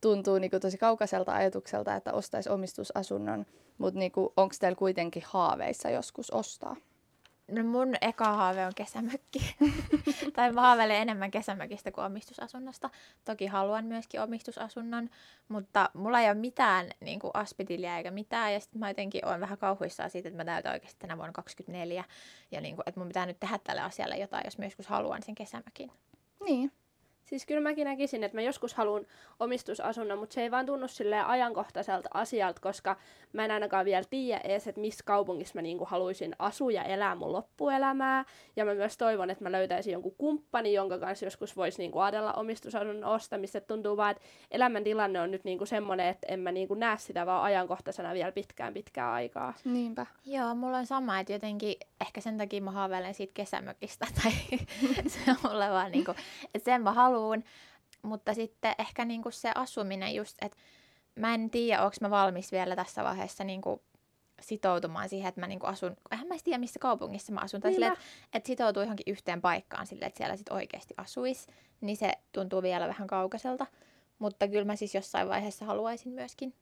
[0.00, 3.46] tuntuu niinku tosi kaukaiselta ajatukselta, että ostaisi omistusasunnon,
[3.78, 6.76] mutta niinku, onko teillä kuitenkin haaveissa joskus ostaa?
[7.50, 9.56] No mun eka haave on kesämökki.
[10.36, 12.90] tai mä haaveilen enemmän kesämökistä kuin omistusasunnosta.
[13.24, 15.10] Toki haluan myöskin omistusasunnon,
[15.48, 18.52] mutta mulla ei ole mitään niin kuin aspitilia eikä mitään.
[18.52, 22.04] Ja sitten mä jotenkin olen vähän kauhuissaan siitä, että mä täytän oikeasti tänä vuonna 24.
[22.50, 25.34] Ja niin kuin, että mun pitää nyt tehdä tälle asialle jotain, jos joskus haluan sen
[25.34, 25.92] kesämökin.
[26.44, 26.72] Niin.
[27.28, 29.06] Siis kyllä mäkin näkisin, että mä joskus haluan
[29.40, 32.96] omistusasunnon, mutta se ei vaan tunnu silleen ajankohtaiselta asialta, koska
[33.32, 37.14] mä en ainakaan vielä tiedä edes, että missä kaupungissa mä niinku haluaisin asua ja elää
[37.14, 38.24] mun loppuelämää.
[38.56, 42.32] Ja mä myös toivon, että mä löytäisin jonkun kumppani, jonka kanssa joskus voisi niinku ajatella
[42.32, 43.60] omistusasunnon ostamista.
[43.60, 47.42] Tuntuu vaan, että elämäntilanne on nyt niinku semmoinen, että en mä niinku näe sitä vaan
[47.42, 49.54] ajankohtaisena vielä pitkään pitkään aikaa.
[49.64, 50.06] Niinpä.
[50.26, 54.06] Joo, mulla on sama, että jotenkin ehkä sen takia mä haaveilen siitä kesämökistä.
[54.22, 54.32] Tai
[55.06, 56.14] se on mulle vaan niinku,
[56.54, 57.44] että sen mä haluun.
[58.02, 60.58] Mutta sitten ehkä niinku se asuminen just, että
[61.14, 63.82] mä en tiedä, onko mä valmis vielä tässä vaiheessa niinku
[64.40, 67.60] sitoutumaan siihen, että mä niinku asun, eihän mä tiedä, missä kaupungissa mä asun.
[67.60, 68.04] Tai Niin silleen, että,
[68.34, 71.46] että sitoutuu johonkin yhteen paikkaan silleen, että siellä sit oikeasti asuisi.
[71.80, 73.66] Niin se tuntuu vielä vähän kaukaiselta.
[74.18, 76.54] Mutta kyllä mä siis jossain vaiheessa haluaisin myöskin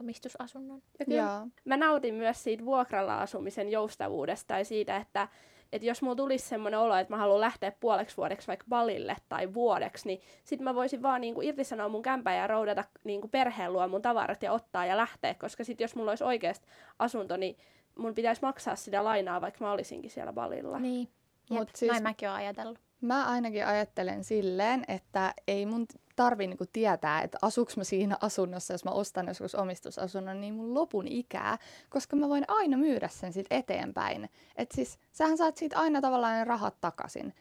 [0.00, 0.82] omistusasunnon.
[0.98, 1.46] Ja kyllä Joo.
[1.64, 5.28] mä nautin myös siitä vuokralla asumisen joustavuudesta ja siitä, että,
[5.74, 9.54] että jos mulla tulisi semmoinen olo, että mä haluan lähteä puoleksi vuodeksi vaikka balille tai
[9.54, 13.88] vuodeksi, niin sit mä voisin vaan niinku irtisanoa mun kämpää ja roudata niinku perheen luo
[13.88, 16.66] mun tavarat ja ottaa ja lähteä, koska sit jos mulla olisi oikeasti
[16.98, 17.56] asunto, niin
[17.98, 20.78] mun pitäisi maksaa sitä lainaa, vaikka mä olisinkin siellä balilla.
[20.78, 21.08] Niin.
[21.50, 21.78] Jep, Mut siis...
[21.78, 22.78] siis- Noin mäkin olen ajatellut.
[23.00, 28.74] Mä ainakin ajattelen silleen, että ei mun tarvi niinku tietää, että asuks mä siinä asunnossa,
[28.74, 31.58] jos mä ostan joskus omistusasunnon, niin mun lopun ikää,
[31.90, 34.30] koska mä voin aina myydä sen sit eteenpäin.
[34.56, 37.34] Et siis sähän saat siitä aina tavallaan ne rahat takaisin.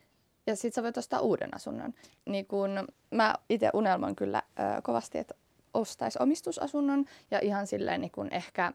[0.48, 1.94] Ja sit sä voit ostaa uuden asunnon.
[2.26, 5.36] Niin kun mä itse unelmoin kyllä ö, kovasti, että
[5.74, 8.74] ostais omistusasunnon ja ihan silleen niin kun ehkä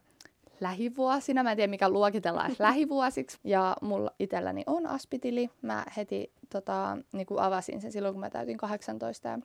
[0.61, 1.43] lähivuosina.
[1.43, 3.39] Mä en tiedä, mikä luokitellaan lähivuosiksi.
[3.45, 5.51] Ja mulla itselläni on aspitili.
[5.63, 9.39] Mä heti tota, niin kuin avasin sen silloin, kun mä täytin 18.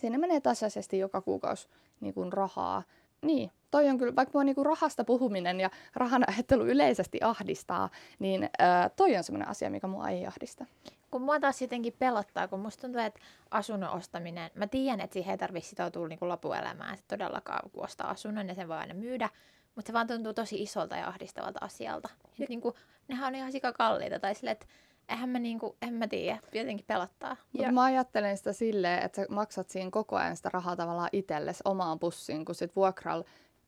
[0.00, 1.68] Sinne menee tasaisesti joka kuukausi
[2.00, 2.82] niin kuin rahaa.
[3.22, 7.90] Niin, toi on kyllä, vaikka mua niin kuin rahasta puhuminen ja rahan ajattelu yleisesti ahdistaa,
[8.18, 10.66] niin ää, toi on semmoinen asia, mikä mua ei ahdista.
[11.10, 15.30] Kun mua taas jotenkin pelottaa, kun musta tuntuu, että asunnon ostaminen, mä tiedän, että siihen
[15.30, 19.28] ei tarvitse sitoutua niin lopuelämään, se todellakaan, kun ostaa asunnon ja sen voi aina myydä,
[19.74, 22.08] mutta se vaan tuntuu tosi isolta ja ahdistavalta asialta.
[22.38, 22.74] Ja niin kuin,
[23.08, 24.66] nehän on ihan sikakalliita, tai sille, että
[25.08, 27.36] eihän mä, niin kuin, en mä tiedä, jotenkin pelottaa.
[27.52, 31.62] Mutta mä ajattelen sitä silleen, että sä maksat siinä koko ajan sitä rahaa tavallaan itsellesi
[31.64, 33.24] omaan pussiin, kun sit vuokralla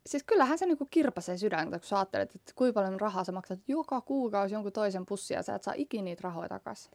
[0.07, 3.59] Siis kyllähän se niinku kirpasee sydäntä, kun sä ajattelet, että kuinka paljon rahaa sä maksat
[3.69, 6.93] joka kuukausi jonkun toisen pussia ja sä et saa ikinä niitä rahoja takaisin.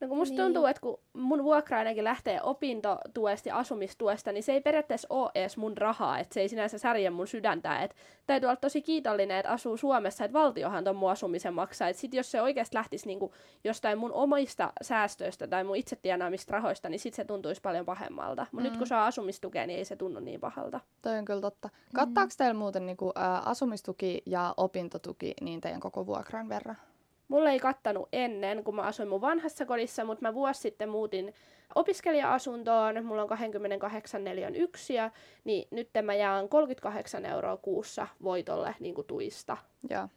[0.00, 0.42] No kun musta Niin.
[0.42, 5.30] tuntuu, että kun mun vuokra ainakin lähtee opintotuesta ja asumistuesta, niin se ei periaatteessa ole
[5.34, 7.82] edes mun rahaa, että se ei sinänsä särje mun sydäntä.
[7.82, 11.88] Et täytyy olla tosi kiitollinen, että asuu Suomessa, että valtiohan ton mun asumisen maksaa.
[11.88, 13.34] Et sit jos se oikeasti lähtisi niinku
[13.64, 18.46] jostain mun omista säästöistä tai mun itse tienaamista rahoista, niin sit se tuntuisi paljon pahemmalta.
[18.52, 18.70] Mutta mm.
[18.70, 20.80] nyt kun saa asumistukea, niin ei se tunnu niin pahalta.
[21.02, 21.68] Toi on kyllä totta.
[21.94, 26.76] Kattaako teillä muuten niinku, ä, asumistuki ja opintotuki niin teidän koko vuokran verran?
[27.28, 31.34] Mulla ei kattanut ennen, kun mä asuin mun vanhassa kodissa, mutta mä vuosi sitten muutin
[31.74, 33.04] opiskelija-asuntoon.
[33.04, 35.10] Mulla on 28 neliön yksiö,
[35.44, 39.56] niin nyt mä jaan 38 euroa kuussa voitolle niin kuin tuista.
[39.90, 40.08] Joo.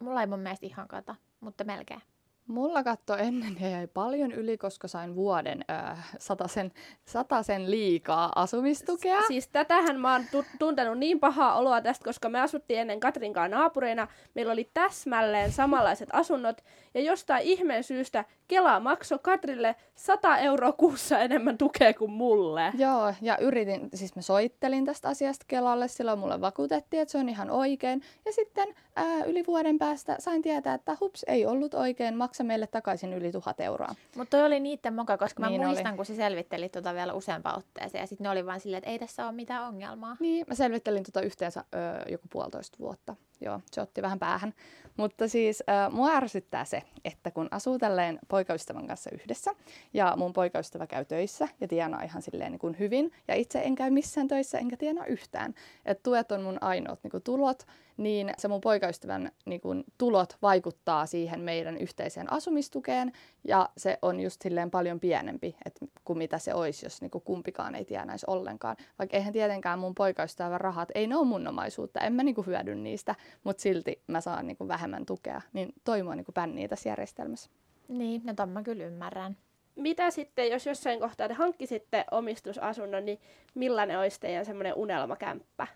[0.00, 2.02] Mulla ei mun mielestä ihan kata, mutta melkein.
[2.46, 6.72] Mulla katto ennen ja jäi paljon yli, koska sain vuoden äh, satasen,
[7.04, 9.22] satasen liikaa asumistukea.
[9.22, 13.50] Siis tätähän mä oon tu- tuntenut niin pahaa oloa tästä, koska me asuttiin ennen Katrinkaan
[13.50, 14.08] naapureina.
[14.34, 16.64] Meillä oli täsmälleen samanlaiset asunnot.
[16.94, 22.72] Ja jostain ihmeen syystä Kela maksoi Katrille 100 euroa kuussa enemmän tukea kuin mulle.
[22.78, 27.28] Joo, ja yritin, siis mä soittelin tästä asiasta Kelalle, silloin mulle vakuutettiin, että se on
[27.28, 28.02] ihan oikein.
[28.24, 32.66] Ja sitten ää, yli vuoden päästä sain tietää, että hups, ei ollut oikein, maksa meille
[32.66, 33.94] takaisin yli tuhat euroa.
[34.16, 35.74] Mutta toi oli niiden moka, koska mä Niin niin oli.
[35.74, 38.02] muistan, kun se selvitteli tota vielä useampaan otteeseen.
[38.02, 40.16] Ja sitten ne oli vaan silleen, että ei tässä ole mitään ongelmaa.
[40.20, 43.16] Niin, mä selvittelin tota yhteensä ö, joku puolitoista vuotta.
[43.40, 44.54] Joo, se otti vähän päähän.
[44.96, 49.54] Mutta siis ö, mua ärsyttää se, että kun asuu tälleen poikaystävän kanssa yhdessä
[49.94, 53.74] ja mun poikaystävä käy töissä ja tienaa ihan silleen niin kuin hyvin ja itse en
[53.74, 55.54] käy missään töissä enkä tienaa yhtään.
[55.84, 60.36] Että tuet on mun ainoat niin kuin tulot, niin se mun poikaystävän niin kuin, tulot
[60.42, 63.12] vaikuttaa siihen meidän yhteiseen asumistukeen
[63.44, 67.24] ja se on just silleen paljon pienempi et, kuin mitä se olisi, jos niin kuin,
[67.24, 68.76] kumpikaan ei tienäisi ollenkaan.
[68.98, 72.46] Vaikka eihän tietenkään mun poikaystävän rahat, ei ne ole mun omaisuutta, en mä niin kuin,
[72.46, 76.34] hyödy niistä, mutta silti mä saan niin kuin, vähemmän tukea, niin toi mua niin kuin,
[76.34, 77.50] pännii tässä järjestelmässä.
[77.88, 79.36] Niin, no ton mä kyllä ymmärrän.
[79.76, 83.20] Mitä sitten, jos jossain kohtaa te hankkisitte omistusasunnon, niin
[83.54, 85.66] millainen olisi teidän semmoinen unelmakämppä?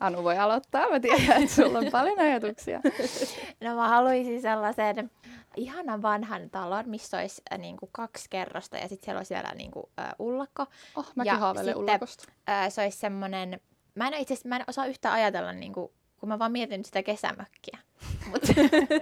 [0.00, 2.80] Anu voi aloittaa, mä tiedän, että sulla on paljon ajatuksia.
[3.60, 5.10] No mä haluaisin sellaisen
[5.56, 9.90] ihanan vanhan talon, missä olisi äh, niinku kaksi kerrosta ja sitten siellä olisi vielä niinku,
[10.00, 10.66] äh, ullakko.
[10.96, 12.24] Oh, mäkin Ja haaveilen sitten- ullakosta.
[12.48, 13.60] Äh, se olisi semmoinen,
[13.94, 17.78] mä en itse mä en osaa yhtään ajatella, niinku, kun mä vaan mietin sitä kesämökkiä.
[18.30, 18.42] Mut,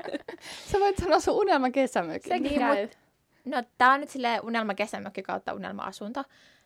[0.73, 2.29] Sä voit sanoa sun unelma kesämökin.
[2.29, 2.89] Sekin Niin, käy.
[3.45, 6.25] no tää on nyt silleen unelma kesämökki kautta unelma asunto.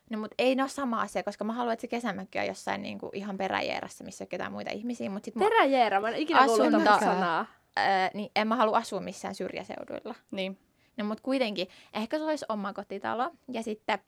[0.09, 2.81] No, mutta ei ne ole sama asia, koska mä haluan, että se kesämökki on jossain
[2.81, 5.09] niinku ihan peräjäärässä, missä ei ole ketään muita ihmisiä.
[5.09, 7.45] Mutta sit mä, Peräjeera, mä en ikinä kuullut tota sanaa.
[7.75, 10.15] ää, niin en mä halua asua missään syrjäseuduilla.
[10.31, 10.59] Niin.
[10.97, 13.99] No mutta kuitenkin, ehkä se olisi oma kotitalo ja sitten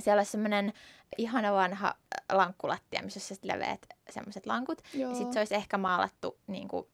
[0.00, 0.72] siellä olisi semmoinen
[1.18, 1.94] ihana vanha
[2.32, 4.82] lankkulattia, missä olisi leveät semmoiset lankut.
[4.94, 5.10] Joo.
[5.10, 6.86] Ja sitten se olisi ehkä maalattu niin kuin,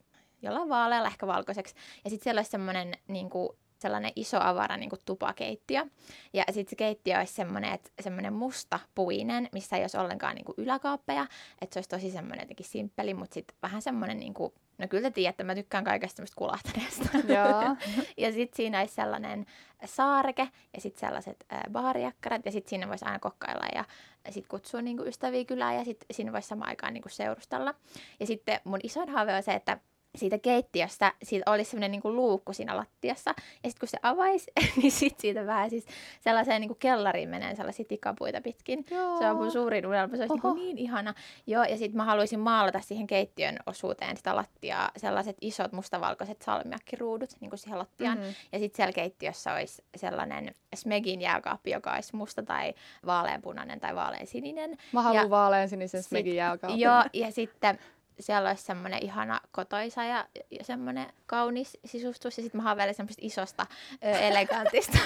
[0.42, 1.74] jollain vaalealla, ehkä valkoiseksi.
[2.04, 3.48] Ja sitten siellä olisi semmoinen niin kuin,
[3.82, 5.86] sellainen iso avara niin kuin tupakeittiö.
[6.32, 10.44] Ja sitten se keittiö olisi semmoinen, että semmoinen musta puinen, missä ei olisi ollenkaan niin
[10.44, 11.26] kuin yläkaappeja.
[11.60, 15.02] Että se olisi tosi semmoinen jotenkin simppeli, mutta sitten vähän semmoinen, niin kuin, no kyllä
[15.02, 17.08] te tiedätte, mä tykkään kaikesta semmoista kulahtaneesta.
[17.34, 17.76] Joo.
[18.16, 19.46] Ja sitten siinä olisi sellainen
[19.84, 23.84] saareke ja sitten sellaiset ää, baarijakkarat ja sitten siinä voisi aina kokkailla ja
[24.30, 27.74] sitten kutsua niinku ystäviä kylään ja sitten siinä voisi samaan aikaan niinku seurustella.
[28.20, 29.78] Ja sitten mun isoin haave on se, että
[30.14, 33.30] siitä keittiöstä siitä olisi semmoinen niinku luukku siinä lattiassa.
[33.38, 35.88] Ja sitten kun se avaisi, niin sitten siitä pääsisi
[36.20, 38.84] sellaiseen niinku kellariin meneen sellaisia tikapuita pitkin.
[38.90, 39.18] Joo.
[39.18, 40.56] Se on mun suurin unelma, se olisi niinku Oho.
[40.56, 41.14] niin ihana.
[41.46, 47.30] Joo, ja sitten mä haluaisin maalata siihen keittiön osuuteen sitä lattiaa sellaiset isot mustavalkoiset salmiakkiruudut
[47.40, 48.18] niin kuin siihen lattiaan.
[48.18, 48.26] Mhm.
[48.52, 52.74] Ja sitten siellä keittiössä olisi sellainen Smegin jääkaappi, joka olisi musta tai
[53.06, 54.76] vaaleanpunainen tai vaaleansininen.
[54.92, 56.80] Mä haluan Ja vaalean sinisen sit- smegin jääkaapin.
[56.80, 57.78] Joo, ja sitten
[58.20, 62.38] siellä olisi semmoinen ihana kotoisa ja, ja semmoinen kaunis sisustus.
[62.38, 63.66] Ja sitten mä haaveilen semmoista isosta,
[64.04, 64.98] ö, elegantista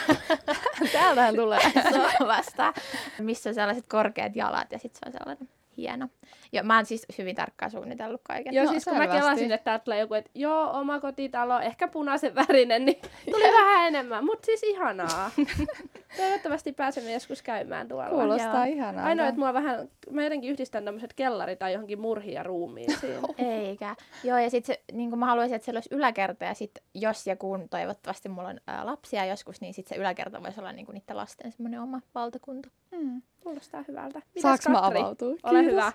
[0.93, 1.61] Täältähän tulee.
[2.19, 2.73] sohvasta,
[3.19, 6.09] missä on sellaiset korkeat jalat ja sitten se on sellainen hieno.
[6.53, 8.55] Ja mä oon siis hyvin tarkkaan suunnitellut kaiken.
[8.55, 11.89] Joo, No, siis kun mä kelasin, että täältä tulee joku, että joo, oma kotitalo, ehkä
[11.89, 13.01] punaisen värinen, niin
[13.33, 15.31] tuli vähän enemmän, mutta siis ihanaa.
[16.17, 18.11] Toivottavasti pääsemme joskus käymään tuolla.
[18.11, 18.77] Kuulostaa Joo.
[18.77, 19.07] ihanaa.
[19.07, 23.19] Ainoa, että mua vähän, mä jotenkin yhdistän tämmöiset kellari tai johonkin murhiin ja ruumiisiin.
[23.39, 23.97] Eikä.
[24.25, 27.69] Joo, ja sitten niin mä haluaisin, että siellä olisi yläkerta, ja sitten jos ja kun
[27.69, 31.17] toivottavasti mulla on ää, lapsia joskus, niin sitten se yläkerta voisi olla niin kuin niiden
[31.17, 32.69] lasten semmoinen oma valtakunta.
[32.91, 33.23] Mm.
[33.41, 34.23] Kuulostaa hyvältä.
[34.35, 35.01] Mitäs Saanko mä Katri?
[35.01, 35.29] avautua?
[35.43, 35.73] Ole Kiitos.
[35.73, 35.93] hyvä.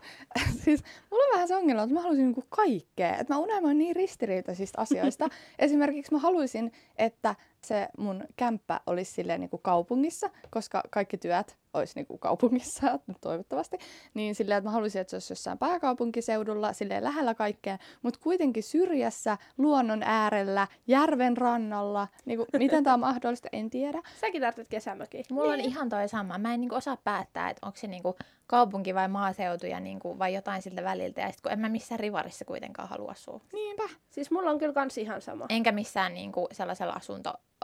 [0.66, 3.18] siis mulla on vähän se ongelma, että mä haluaisin niinku kaikkea.
[3.18, 5.30] Että mä unelmoin niin ristiriitaisista asioista.
[5.60, 7.36] Esimerkiksi mä haluaisin, että
[7.68, 13.00] se mun kämppä olisi silleen niin kuin kaupungissa, koska kaikki työt olisi niin kuin kaupungissa,
[13.22, 13.78] toivottavasti,
[14.14, 18.64] niin silleen, että mä haluaisin, että se olisi jossain pääkaupunkiseudulla, silleen lähellä kaikkea, mutta kuitenkin
[18.64, 22.08] syrjässä, luonnon äärellä, järven rannalla.
[22.26, 24.02] Niin kuin, miten tämä on mahdollista, en tiedä.
[24.22, 25.26] Säkin tarvitset kesämökin.
[25.32, 25.66] Mulla niin.
[25.66, 26.38] on ihan toi sama.
[26.38, 28.16] Mä en niinku osaa päättää, että onko se niinku
[28.48, 31.22] kaupunki vai maaseutu ja niinku, vai jotain siltä väliltä.
[31.22, 33.42] Ja sit kun en mä missään rivarissa kuitenkaan halua asua.
[33.54, 33.84] Niinpä.
[34.10, 35.46] Siis mulla on kyllä kans ihan sama.
[35.50, 36.94] Enkä missään niinku sellaisella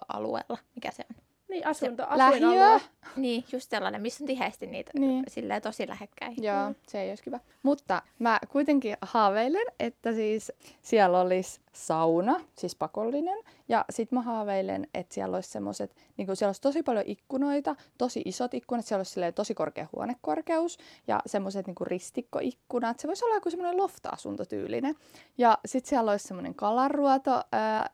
[0.09, 1.23] asuntoalueella, mikä se on.
[1.49, 2.47] Niin, asunto, Lähiö.
[2.47, 2.81] asuinalue.
[3.15, 5.23] Niin, just sellainen, missä on tiheästi niitä Niin.
[5.27, 6.43] silleen tosi lähekkäin.
[6.43, 7.39] Joo, se ei olisi kiva.
[7.63, 13.37] Mutta mä kuitenkin haaveilen, että siis siellä olisi sauna, siis pakollinen.
[13.69, 18.21] Ja sit mä haaveilen, että siellä olisi semmoiset, niin siellä olisi tosi paljon ikkunoita, tosi
[18.25, 22.99] isot ikkunat, siellä olisi silleen tosi korkea huonekorkeus ja semmoiset niin ristikkoikkunat.
[22.99, 24.95] Se voisi olla joku semmoinen lofta-asuntotyylinen.
[25.37, 27.89] Ja sit siellä olisi semmoinen kalaruoto, ää,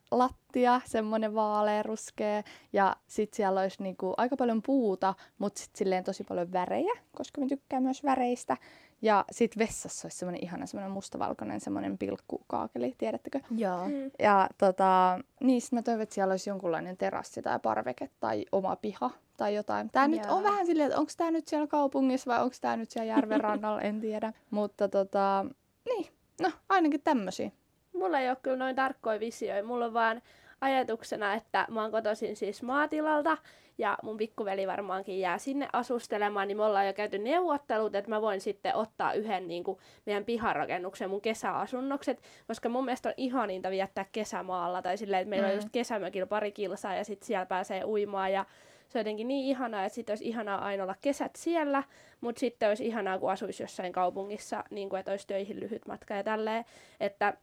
[0.53, 2.43] lattia, semmoinen vaalearuskea.
[2.73, 7.41] Ja sit siellä olisi niinku aika paljon puuta, mutta sit silleen tosi paljon värejä, koska
[7.41, 8.57] mä tykkään myös väreistä.
[9.01, 13.39] Ja sit vessassa olisi semmoinen ihana semmoinen mustavalkoinen semmoinen pilkkukaakeli, tiedättekö?
[13.57, 13.87] Joo.
[13.87, 14.11] Mm.
[14.19, 18.75] Ja tota, niin sit mä toivon, että siellä olisi jonkunlainen terassi tai parveke tai oma
[18.75, 19.89] piha tai jotain.
[19.89, 22.91] Tää nyt on vähän silleen, että onko tämä nyt siellä kaupungissa vai onko tämä nyt
[22.91, 24.33] siellä järven rannalla, en tiedä.
[24.49, 25.45] Mutta tota,
[25.85, 26.05] niin,
[26.41, 27.51] no ainakin tämmöisiä.
[27.93, 29.67] Mulla ei ole kyllä noin tarkkoja visioita.
[29.67, 30.21] Mulla on vaan
[30.63, 33.37] ajatuksena, että mä oon kotoisin siis maatilalta
[33.77, 38.21] ja mun pikkuveli varmaankin jää sinne asustelemaan, niin me ollaan jo käyty neuvottelut, että mä
[38.21, 43.69] voin sitten ottaa yhden niin kuin meidän piharakennuksen mun kesäasunnokset, koska mun mielestä on ihaninta
[43.69, 45.51] viettää kesämaalla tai silleen, että meillä mm.
[45.51, 48.45] on just kesämökillä pari kilsaa ja sitten siellä pääsee uimaan ja
[48.89, 51.83] se on jotenkin niin ihanaa, että sitten olisi ihanaa aina olla kesät siellä,
[52.21, 56.13] mutta sitten olisi ihanaa, kun asuisi jossain kaupungissa, niin kuin, että olisi töihin lyhyt matka
[56.13, 56.65] ja tälleen,
[56.99, 57.33] että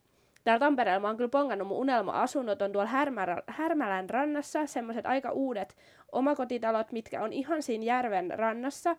[0.45, 5.31] Täällä Tampereella mä oon kyllä pongannut mun unelma-asunnot on tuolla Härmälän, Härmälän rannassa, semmoiset aika
[5.31, 5.77] uudet
[6.13, 8.97] omakotitalot, mitkä on ihan siinä järven rannassa.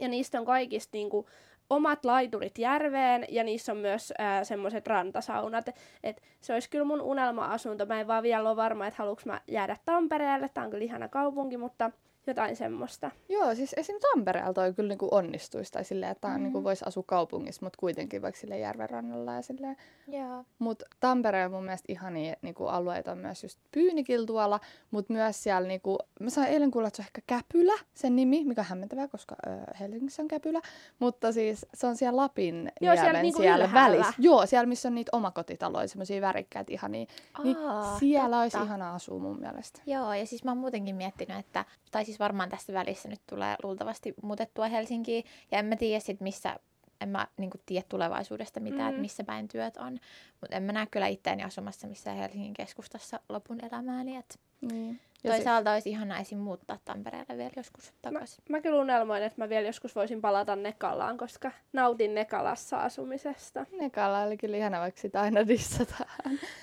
[0.00, 1.26] Ja niistä on kaikista niinku
[1.70, 5.66] omat laiturit järveen ja niissä on myös semmoiset rantasaunat.
[6.02, 7.86] Et se olisi kyllä mun unelma-asunto.
[7.86, 10.48] Mä en vaan vielä ole varma, että haluanko mä jäädä Tampereelle.
[10.48, 11.90] Tää on kyllä ihana kaupunki, mutta
[12.26, 13.10] jotain semmoista.
[13.28, 13.96] Joo, siis esim.
[14.12, 16.42] Tampereella toi kyllä niinku onnistuisi, tai silleen, että mm.
[16.42, 19.76] niinku voisi asua kaupungissa, mutta kuitenkin vaikka sille järven rannalla ja silleen.
[20.08, 20.44] Joo.
[20.58, 25.68] Mutta Tampereella mun mielestä ihania niinku, alueita on myös just Pyynikillä tuolla, mutta myös siellä,
[25.68, 29.08] niinku, mä sain eilen kuulla, että se on ehkä Käpylä, sen nimi, mikä on hämmentävää,
[29.08, 30.60] koska ö, Helsingissä on Käpylä,
[30.98, 33.96] mutta siis se on siellä Lapin Joo, siellä niinku siellä ylhäällä.
[33.96, 34.14] välissä.
[34.18, 37.06] Joo, siellä missä on niitä omakotitaloja, semmoisia värikkäitä ihania,
[37.44, 37.56] niin
[37.98, 38.66] siellä olisi totta.
[38.66, 39.80] ihana asua mun mielestä.
[39.86, 43.56] Joo, ja siis mä oon muutenkin miettinyt, että, tai siis varmaan tässä välissä nyt tulee
[43.62, 46.56] luultavasti muutettua Helsinkiin, ja en mä tiedä sit missä,
[47.00, 48.88] en mä niinku tiedä tulevaisuudesta mitään, Mm.
[48.88, 49.98] että missä päin työt on,
[50.40, 54.34] mutta en mä näe kyllä itseäni asumassa missään Helsingin keskustassa lopun elämääni, että
[54.72, 55.00] Niin.
[55.24, 56.38] Ja toisaalta olisi ihana esim.
[56.38, 58.44] muuttaa Tampereelle vielä joskus takaisin.
[58.48, 63.66] Mä kyllä unelmoin, että mä vielä joskus voisin palata Nekalaan, koska nautin Nekalassa asumisesta.
[63.70, 66.08] se Nekala oli kyllä ihana, vaikka sitä aina dissataan.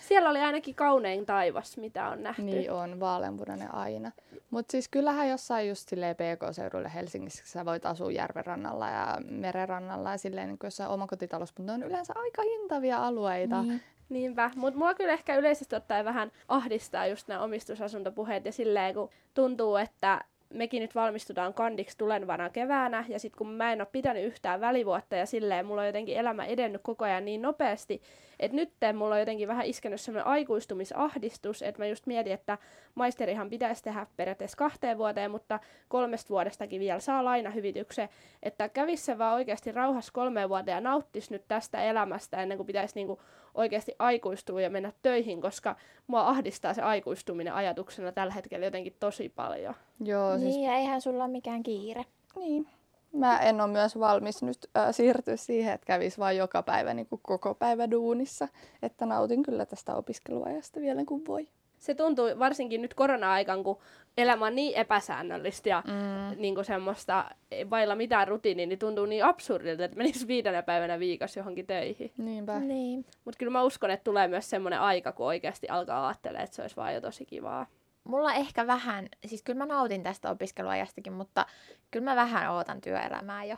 [0.07, 2.41] Siellä oli ainakin kaunein taivas, mitä on nähty.
[2.41, 4.11] Niin on, vaaleanpunainen aina.
[4.49, 10.17] Mutta siis kyllähän jossain just silleen PK-seudulle Helsingissä sä voit asua järvenrannalla ja merenrannalla ja
[10.17, 13.61] silleen niin kuin jossain omakotitalossa, mutta ne on yleensä aika hintavia alueita.
[13.63, 13.81] Niin.
[14.09, 19.09] Niinpä, mutta mua kyllä ehkä yleisesti ottaen vähän ahdistaa just nämä omistusasuntopuheet ja silleen, kun
[19.33, 20.21] tuntuu, että
[20.53, 25.15] mekin nyt valmistutaan kandiksi tulevana keväänä, ja sitten kun mä en ole pitänyt yhtään välivuotta,
[25.15, 28.01] ja silleen mulla on jotenkin elämä edennyt koko ajan niin nopeasti,
[28.39, 32.57] että nyt mulla on jotenkin vähän iskenyt semmoinen aikuistumisahdistus, että mä just mietin, että
[32.95, 38.09] maisterihan pitäisi tehdä periaatteessa kahteen vuoteen, mutta kolmesta vuodestakin vielä saa lainahyvityksen,
[38.43, 42.67] että kävisi se vaan oikeasti rauhassa kolmeen vuoteen ja nauttisi nyt tästä elämästä ennen kuin
[42.67, 43.21] pitäisi niinku
[43.53, 45.75] oikeasti aikuistua ja mennä töihin, koska
[46.07, 49.75] mua ahdistaa se aikuistuminen ajatuksena tällä hetkellä jotenkin tosi paljon.
[50.03, 52.05] Joo, siis Niin, ja eihän sulla ole mikään kiire.
[52.35, 52.67] niin.
[53.13, 57.07] Mä en ole myös valmis nyt äh, siirtyä siihen, että kävis vaan joka päivä niin
[57.07, 58.47] kuin koko päivä duunissa.
[58.81, 61.47] Että nautin kyllä tästä opiskeluajasta vielä kun voi.
[61.79, 63.77] Se tuntuu varsinkin nyt korona-aikaan, kun
[64.17, 66.41] elämä on niin epäsäännöllistä ja Mm.
[66.41, 67.25] niin kuin semmoista
[67.69, 72.11] vailla mitään rutiinia, niin tuntuu niin absurdilta, että menisi viidenä päivänä viikossa johonkin töihin.
[72.17, 72.59] Niinpä.
[72.59, 73.05] Niin.
[73.25, 76.61] Mutta kyllä mä uskon, että tulee myös semmoinen aika, kun oikeasti alkaa ajattelemaan, että se
[76.61, 77.65] olisi vaan jo tosi kivaa.
[78.03, 81.45] Mulla ehkä vähän, siis kyllä mä nautin tästä opiskeluajastakin, mutta
[81.91, 83.55] kyllä mä vähän ootan työelämää jo.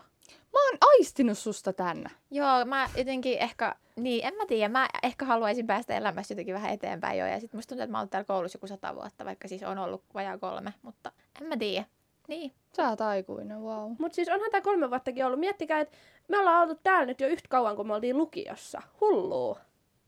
[0.53, 2.09] Mä oon aistinut susta tänne.
[2.31, 6.73] Joo, mä jotenkin ehkä, niin en mä tiedä, mä ehkä haluaisin päästä elämässä jotenkin vähän
[6.73, 7.25] eteenpäin jo.
[7.25, 9.77] Ja sit musta tuntuu, että mä oon täällä koulussa joku sata vuotta, vaikka siis on
[9.77, 11.85] ollut vajaa kolme, mutta en mä tiedä.
[12.27, 12.51] Niin.
[12.75, 13.91] Sä oot aikuinen, wow.
[13.99, 15.39] Mutta siis onhan tämä kolme vuottakin ollut.
[15.39, 18.81] Miettikää, että me ollaan oltu täällä nyt jo yhtä kauan, kun me oltiin lukiossa.
[19.01, 19.59] Hullua.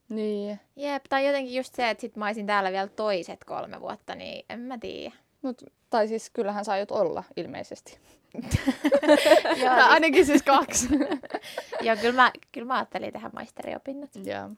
[0.08, 0.60] Niin.
[0.76, 4.44] Jep, tai jotenkin just se, että sit mä olisin täällä vielä toiset kolme vuotta, niin
[4.48, 5.14] en mä tiedä.
[5.42, 7.98] Mut, tai siis kyllähän sä aiot olla ilmeisesti.
[9.60, 10.88] Joo, Tai ainakin siis kaksi.
[11.86, 14.10] Joo, kyllä mä, kyllä mä ajattelin tehdä maisteriopinnot.
[14.24, 14.50] Joo.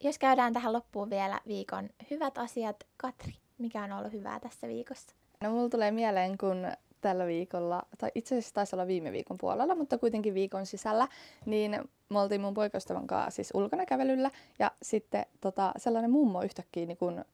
[0.00, 2.76] Jos käydään tähän loppuun vielä viikon hyvät asiat.
[2.96, 5.16] Katri, mikä on ollut hyvää tässä viikossa?
[5.40, 6.66] No mulla tulee mieleen, kun
[7.00, 11.08] tällä viikolla, tai itse asiassa taisi olla viime viikon puolella, mutta kuitenkin viikon sisällä,
[11.46, 11.78] niin
[12.12, 16.96] me oltiin mun poikaystävän kanssa siis ulkona kävelyllä ja sitten tota, sellainen mummo yhtäkkiä niin
[16.96, 17.24] kun, ö,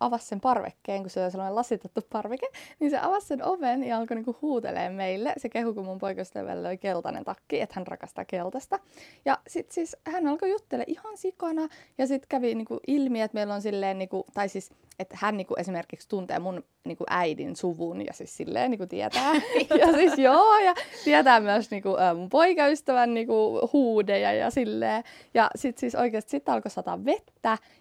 [0.00, 2.46] avasi sen parvekkeen, kun se oli sellainen lasitettu parveke,
[2.80, 5.32] niin se avasi sen oven ja alkoi niin huutelee meille.
[5.36, 8.78] Se kehu, kun mun poikaystävällä oli keltainen takki, että hän rakastaa keltaista.
[9.24, 11.68] Ja sitten siis hän alkoi juttele ihan sikana
[11.98, 15.16] ja sitten kävi niin kuin ilmi, että meillä on silleen, niin kuin, tai siis että
[15.20, 18.88] hän niin kuin esimerkiksi tuntee mun niin kuin äidin suvun ja siis silleen niin kuin
[18.88, 19.34] tietää.
[19.80, 20.74] ja siis joo, ja
[21.04, 23.68] tietää myös niin kuin, mun poikaystävän niin kuin,
[24.32, 25.04] ja silleen.
[25.34, 27.32] Ja sitten siis oikeasti sit alkoi sataa vettä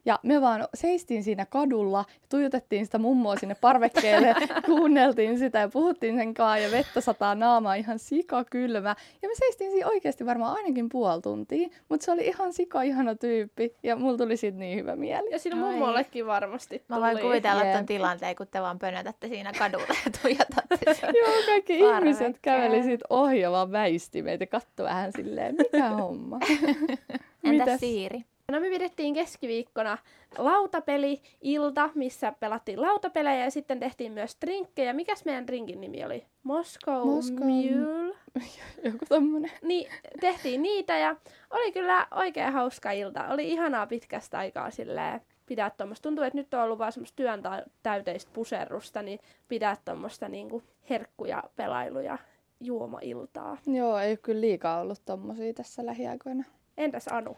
[0.05, 4.35] ja me vaan seistiin siinä kadulla ja tuijotettiin sitä mummoa sinne parvekkeelle,
[4.65, 8.95] kuunneltiin sitä ja puhuttiin sen kanssa ja vettä sataa naamaa ihan sika kylmä.
[9.21, 13.15] Ja me seistiin siinä oikeasti varmaan ainakin puoli tuntia, mutta se oli ihan sika ihana
[13.15, 15.29] tyyppi ja mulla tuli siitä niin hyvä mieli.
[15.31, 17.21] Ja siinä mummollekin varmasti Mä voin tuli.
[17.21, 21.13] kuvitella ton tilanteen, kun te vaan pönötätte siinä kadulla ja tuijotatte sen.
[21.23, 21.97] Joo, kaikki Parvekkeen.
[22.03, 26.39] ihmiset käveli siitä ohi ja vaan väisti meitä, katsoi vähän silleen, mikä homma.
[27.43, 27.79] Entäs Mitäs?
[27.79, 28.25] Siiri?
[28.51, 29.97] No me pidettiin keskiviikkona
[30.37, 34.93] lautapeli-ilta, missä pelattiin lautapelejä ja sitten tehtiin myös drinkkejä.
[34.93, 36.25] Mikäs meidän drinkin nimi oli?
[36.43, 38.15] Moscow, Moscow- Mule.
[38.85, 39.51] Joku tommonen.
[39.61, 41.15] Niin, tehtiin niitä ja
[41.49, 43.27] oli kyllä oikein hauska ilta.
[43.27, 46.03] Oli ihanaa pitkästä aikaa silleen pidää tuommoista.
[46.03, 50.63] Tuntuu, että nyt on ollut vaan semmoista työn tä- täyteistä puserrusta, niin pidää tuommoista niinku
[50.89, 52.17] herkkuja, pelailuja,
[52.59, 53.57] juomailtaa.
[53.67, 56.43] Joo, ei kyllä liikaa ollut tommosia tässä lähiaikoina.
[56.77, 57.37] Entäs Anu?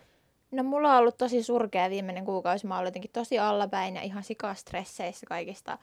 [0.55, 2.67] No mulla on ollut tosi surkea viimeinen kuukausi.
[2.67, 5.77] Mä oon jotenkin tosi allapäin ja ihan sikastresseissä kaikista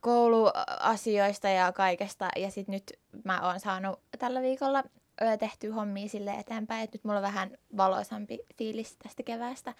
[0.00, 2.28] kouluasioista ja kaikesta.
[2.36, 2.92] Ja sit nyt
[3.24, 4.84] mä oon saanut tällä viikolla
[5.22, 9.74] ö, tehtyä hommia sille eteenpäin, että nyt mulla on vähän valoisampi fiilis tästä keväästä.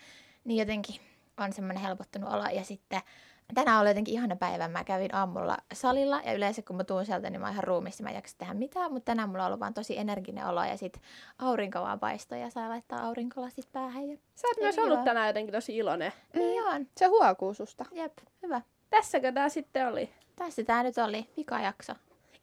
[0.45, 1.01] Niin jotenkin
[1.37, 2.45] on semmoinen helpottunut olo.
[2.53, 3.01] Ja sitten
[3.55, 4.69] tänään oli jotenkin ihana päivä.
[4.69, 8.03] Mä kävin aamulla salilla ja yleensä kun mä tuun sieltä, niin mä oon ihan ruumissa.
[8.03, 10.77] Mä en jaksa tehdä mitään, mutta tänään mulla on ollut vaan tosi energinen olo ja
[10.77, 11.01] sit
[11.39, 14.09] aurinko vaan paistoi ja sai laittaa aurinkolasit päähän.
[14.09, 14.17] Ja...
[14.35, 14.87] Sä oot myös Kiva.
[14.87, 16.13] ollut tänään jotenkin tosi iloinen.
[16.35, 16.87] Niin on.
[16.97, 17.85] Se huokuu susta.
[17.93, 18.61] Jep, hyvä.
[18.91, 20.11] Tässäkö tää sitten oli?
[20.37, 21.93] Tässä tää nyt oli, vikajakso.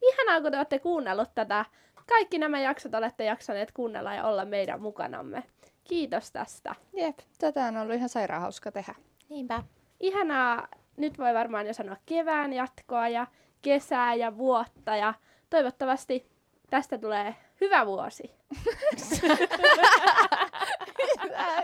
[0.01, 1.65] Ihanaa, kun te olette kuunnellut tätä.
[2.09, 5.43] Kaikki nämä jaksot olette jaksaneet kuunnella ja olla meidän mukanamme.
[5.83, 6.75] Kiitos tästä.
[6.93, 8.95] Jep, tätä on ollut ihan sairaan hauska tehdä.
[9.29, 9.63] Niinpä.
[9.99, 13.27] Ihanaa, nyt voi varmaan jo sanoa kevään jatkoa ja
[13.61, 15.13] kesää ja vuotta ja
[15.49, 16.31] toivottavasti
[16.69, 18.23] tästä tulee hyvä vuosi.
[20.97, 21.63] Mitä?